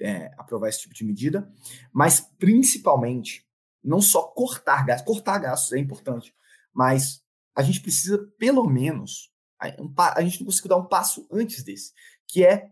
é, 0.00 0.32
aprovar 0.38 0.68
esse 0.68 0.80
tipo 0.80 0.94
de 0.94 1.04
medida, 1.04 1.52
mas 1.92 2.20
principalmente 2.38 3.46
não 3.82 4.00
só 4.00 4.22
cortar 4.22 4.84
gastos, 4.84 5.06
cortar 5.06 5.38
gastos 5.38 5.72
é 5.72 5.78
importante, 5.78 6.34
mas 6.72 7.22
a 7.54 7.62
gente 7.62 7.80
precisa, 7.80 8.18
pelo 8.38 8.66
menos, 8.68 9.30
a, 9.58 10.22
gente 10.22 10.40
não 10.40 10.46
conseguiu 10.46 10.70
dar 10.70 10.76
um 10.76 10.86
passo 10.86 11.26
antes 11.30 11.62
desse, 11.62 11.92
que 12.26 12.44
é 12.44 12.70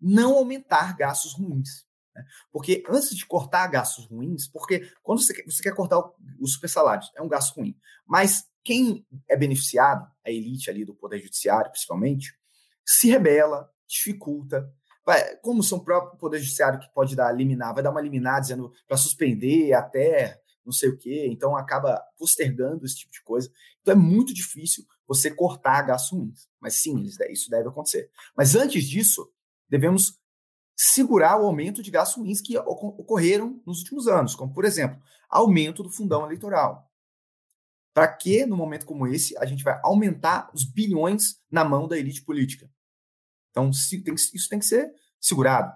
não 0.00 0.34
aumentar 0.36 0.96
gastos 0.96 1.34
ruins. 1.34 1.86
Né? 2.14 2.24
Porque 2.50 2.82
antes 2.88 3.14
de 3.14 3.26
cortar 3.26 3.66
gastos 3.66 4.06
ruins, 4.06 4.48
porque 4.48 4.90
quando 5.02 5.22
você 5.22 5.34
quer, 5.34 5.44
você 5.44 5.62
quer 5.62 5.74
cortar 5.74 6.00
os 6.38 6.54
super 6.54 6.68
salários, 6.68 7.10
é 7.14 7.20
um 7.20 7.28
gasto 7.28 7.56
ruim. 7.56 7.76
Mas 8.06 8.48
quem 8.64 9.06
é 9.28 9.36
beneficiado, 9.36 10.10
a 10.24 10.30
elite 10.30 10.70
ali 10.70 10.84
do 10.84 10.94
Poder 10.94 11.18
Judiciário, 11.18 11.70
principalmente, 11.70 12.34
se 12.86 13.10
rebela, 13.10 13.70
dificulta. 13.86 14.72
Vai, 15.04 15.36
como 15.36 15.62
são 15.62 15.78
o 15.78 15.84
próprio 15.84 16.18
Poder 16.18 16.38
Judiciário 16.38 16.78
que 16.78 16.92
pode 16.92 17.16
dar 17.16 17.32
liminar, 17.32 17.74
vai 17.74 17.82
dar 17.82 17.90
uma 17.90 18.00
liminar 18.00 18.40
dizendo 18.40 18.72
para 18.86 18.96
suspender 18.96 19.72
até 19.72 20.40
não 20.64 20.72
sei 20.72 20.90
o 20.90 20.96
quê, 20.96 21.26
então 21.28 21.56
acaba 21.56 22.00
postergando 22.18 22.84
esse 22.84 22.96
tipo 22.96 23.12
de 23.12 23.22
coisa. 23.22 23.50
Então 23.80 23.92
é 23.92 23.96
muito 23.96 24.32
difícil 24.32 24.84
você 25.06 25.30
cortar 25.30 25.82
gastos 25.82 26.10
ruins. 26.10 26.48
Mas 26.60 26.74
sim, 26.74 27.02
isso 27.02 27.50
deve 27.50 27.68
acontecer. 27.68 28.10
Mas 28.36 28.54
antes 28.54 28.84
disso, 28.84 29.28
devemos 29.68 30.18
segurar 30.76 31.40
o 31.40 31.46
aumento 31.46 31.82
de 31.82 31.90
gastos 31.90 32.18
ruins 32.18 32.40
que 32.40 32.56
ocorreram 32.58 33.60
nos 33.66 33.80
últimos 33.80 34.06
anos, 34.06 34.34
como, 34.34 34.52
por 34.52 34.64
exemplo, 34.64 35.02
aumento 35.28 35.82
do 35.82 35.90
fundão 35.90 36.24
eleitoral. 36.24 36.88
Para 37.92 38.06
que, 38.08 38.46
no 38.46 38.56
momento 38.56 38.86
como 38.86 39.06
esse, 39.06 39.36
a 39.38 39.44
gente 39.44 39.64
vai 39.64 39.80
aumentar 39.82 40.50
os 40.54 40.64
bilhões 40.64 41.40
na 41.50 41.64
mão 41.64 41.88
da 41.88 41.98
elite 41.98 42.22
política? 42.22 42.70
Então, 43.50 43.70
isso 43.70 44.48
tem 44.48 44.58
que 44.58 44.66
ser 44.66 44.92
segurado. 45.20 45.72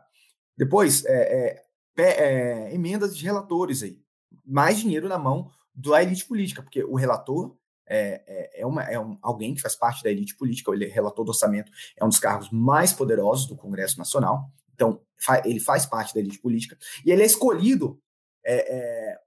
Depois, 0.57 1.05
é, 1.05 1.65
é, 1.97 2.03
é, 2.03 2.75
emendas 2.75 3.17
de 3.17 3.25
relatores 3.25 3.83
aí. 3.83 3.99
Mais 4.45 4.79
dinheiro 4.79 5.09
na 5.09 5.19
mão 5.19 5.51
da 5.75 6.03
elite 6.03 6.25
política, 6.27 6.63
porque 6.63 6.83
o 6.85 6.95
relator 6.95 7.57
é, 7.87 8.23
é, 8.27 8.63
é, 8.63 8.67
uma, 8.67 8.83
é 8.85 8.99
um, 8.99 9.19
alguém 9.21 9.55
que 9.55 9.61
faz 9.61 9.77
parte 9.77 10.03
da 10.03 10.11
elite 10.11 10.37
política, 10.37 10.73
ele 10.73 10.87
é 10.87 10.89
relator 10.89 11.25
do 11.25 11.31
orçamento, 11.31 11.71
é 11.97 12.05
um 12.05 12.09
dos 12.09 12.19
cargos 12.19 12.49
mais 12.51 12.93
poderosos 12.93 13.47
do 13.47 13.57
Congresso 13.57 13.99
Nacional, 13.99 14.51
então 14.73 15.01
fa 15.17 15.43
ele 15.45 15.61
faz 15.61 15.85
parte 15.85 16.15
da 16.15 16.21
elite 16.21 16.39
política, 16.39 16.79
e 17.05 17.11
ele 17.11 17.23
é 17.23 17.27
escolhido 17.27 18.01
é, 18.45 18.77
é, 18.77 19.19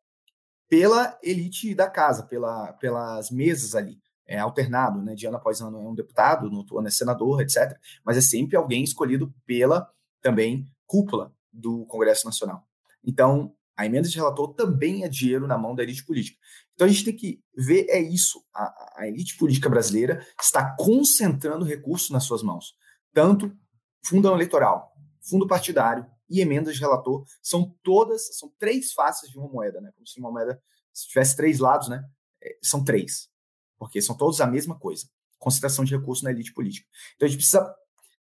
pela 0.70 1.18
elite 1.24 1.76
da 1.76 1.90
casa, 1.90 2.24
pela, 2.24 2.74
pelas 2.74 3.30
mesas 3.30 3.76
ali, 3.76 4.00
é 4.28 4.38
alternado, 4.38 5.02
né, 5.02 5.16
de 5.16 5.26
ano 5.26 5.38
após 5.38 5.62
ano 5.62 5.78
é 5.78 5.90
um 5.90 5.96
deputado, 5.96 6.50
no 6.50 6.58
outro 6.58 6.78
ano 6.78 6.88
é 6.88 6.92
senador, 6.92 7.42
etc., 7.42 7.78
mas 8.04 8.18
é 8.18 8.22
sempre 8.22 8.58
alguém 8.58 8.84
escolhido 8.84 9.34
pela, 9.46 9.90
também, 10.22 10.68
cúpula 10.86 11.34
do 11.52 11.86
Congresso 11.86 12.26
Nacional. 12.26 12.68
Então, 13.04 13.56
a 13.78 13.86
emenda 13.86 14.10
de 14.10 14.16
relator 14.16 14.54
também 14.56 15.04
é 15.04 15.08
dinheiro 15.08 15.46
na 15.48 15.58
mão 15.58 15.76
da 15.76 15.84
elite 15.84 16.04
política. 16.04 16.38
Então 16.74 16.88
a 16.88 16.90
gente 16.90 17.06
tem 17.06 17.16
que 17.16 17.40
ver 17.56 17.86
é 17.90 18.00
isso. 18.00 18.44
A, 18.54 19.02
a 19.02 19.08
elite 19.08 19.38
política 19.38 19.70
brasileira 19.70 20.26
está 20.40 20.76
concentrando 20.76 21.64
recursos 21.64 22.10
nas 22.10 22.24
suas 22.24 22.42
mãos. 22.42 22.76
Tanto 23.14 23.56
fundão 24.04 24.34
eleitoral, 24.34 24.92
fundo 25.22 25.48
partidário 25.48 26.06
e 26.30 26.42
emendas 26.42 26.76
de 26.76 26.82
relator 26.82 27.24
são 27.42 27.76
todas, 27.84 28.38
são 28.38 28.52
três 28.58 28.94
faces 28.94 29.30
de 29.30 29.38
uma 29.38 29.48
moeda, 29.48 29.80
né? 29.80 29.92
Como 29.96 30.08
se 30.08 30.20
uma 30.20 30.32
moeda 30.32 30.62
se 30.92 31.08
tivesse 31.08 31.36
três 31.36 31.60
lados, 31.60 31.88
né? 31.88 32.04
É, 32.42 32.58
são 32.64 32.84
três, 32.84 33.30
porque 33.78 34.02
são 34.02 34.16
todos 34.16 34.42
a 34.42 34.48
mesma 34.48 34.78
coisa. 34.78 35.08
Concentração 35.40 35.86
de 35.86 35.96
recursos 35.96 36.24
na 36.24 36.32
elite 36.32 36.54
política. 36.54 36.88
Então 37.16 37.26
a 37.26 37.30
gente 37.30 37.40
precisa 37.40 37.76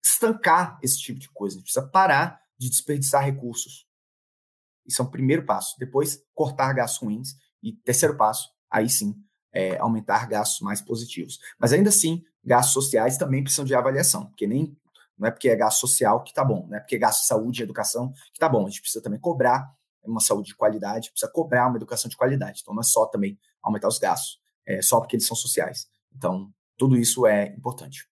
estancar 0.03 0.79
esse 0.81 0.99
tipo 0.99 1.19
de 1.19 1.29
coisa, 1.29 1.55
a 1.55 1.59
gente 1.59 1.65
precisa 1.65 1.87
parar 1.87 2.39
de 2.57 2.69
desperdiçar 2.69 3.23
recursos 3.23 3.89
isso 4.89 5.03
é 5.03 5.05
o 5.05 5.09
primeiro 5.09 5.45
passo. 5.45 5.77
Depois, 5.77 6.19
cortar 6.33 6.73
gastos 6.73 6.99
ruins. 7.01 7.35
E 7.61 7.73
terceiro 7.73 8.15
passo, 8.17 8.49
aí 8.71 8.89
sim, 8.89 9.13
é, 9.51 9.77
aumentar 9.77 10.27
gastos 10.27 10.61
mais 10.61 10.81
positivos. 10.81 11.39
Mas 11.59 11.73
ainda 11.73 11.89
assim, 11.89 12.23
gastos 12.43 12.73
sociais 12.73 13.17
também 13.17 13.43
precisam 13.43 13.65
de 13.65 13.75
avaliação, 13.75 14.27
porque 14.27 14.47
nem 14.47 14.75
não 15.17 15.27
é 15.27 15.31
porque 15.31 15.49
é 15.49 15.55
gasto 15.57 15.81
social 15.81 16.23
que 16.23 16.33
tá 16.33 16.45
bom, 16.45 16.65
não 16.69 16.77
é 16.77 16.79
porque 16.79 16.95
é 16.95 16.97
gasto 16.97 17.19
de 17.19 17.27
saúde 17.27 17.61
e 17.61 17.63
educação 17.63 18.13
que 18.33 18.39
tá 18.39 18.47
bom. 18.47 18.65
A 18.65 18.69
gente 18.69 18.79
precisa 18.79 19.03
também 19.03 19.19
cobrar 19.19 19.69
uma 20.01 20.21
saúde 20.21 20.47
de 20.47 20.55
qualidade, 20.55 21.11
precisa 21.11 21.29
cobrar 21.29 21.67
uma 21.67 21.75
educação 21.75 22.07
de 22.07 22.15
qualidade. 22.15 22.61
Então 22.61 22.73
não 22.73 22.79
é 22.79 22.85
só 22.85 23.05
também 23.05 23.37
aumentar 23.61 23.89
os 23.89 23.99
gastos, 23.99 24.38
é 24.69 24.81
só 24.81 24.99
porque 24.99 25.15
eles 25.15 25.25
são 25.25 25.35
sociais. 25.35 25.87
Então, 26.15 26.51
tudo 26.77 26.95
isso 26.95 27.25
é 27.25 27.47
importante. 27.47 28.07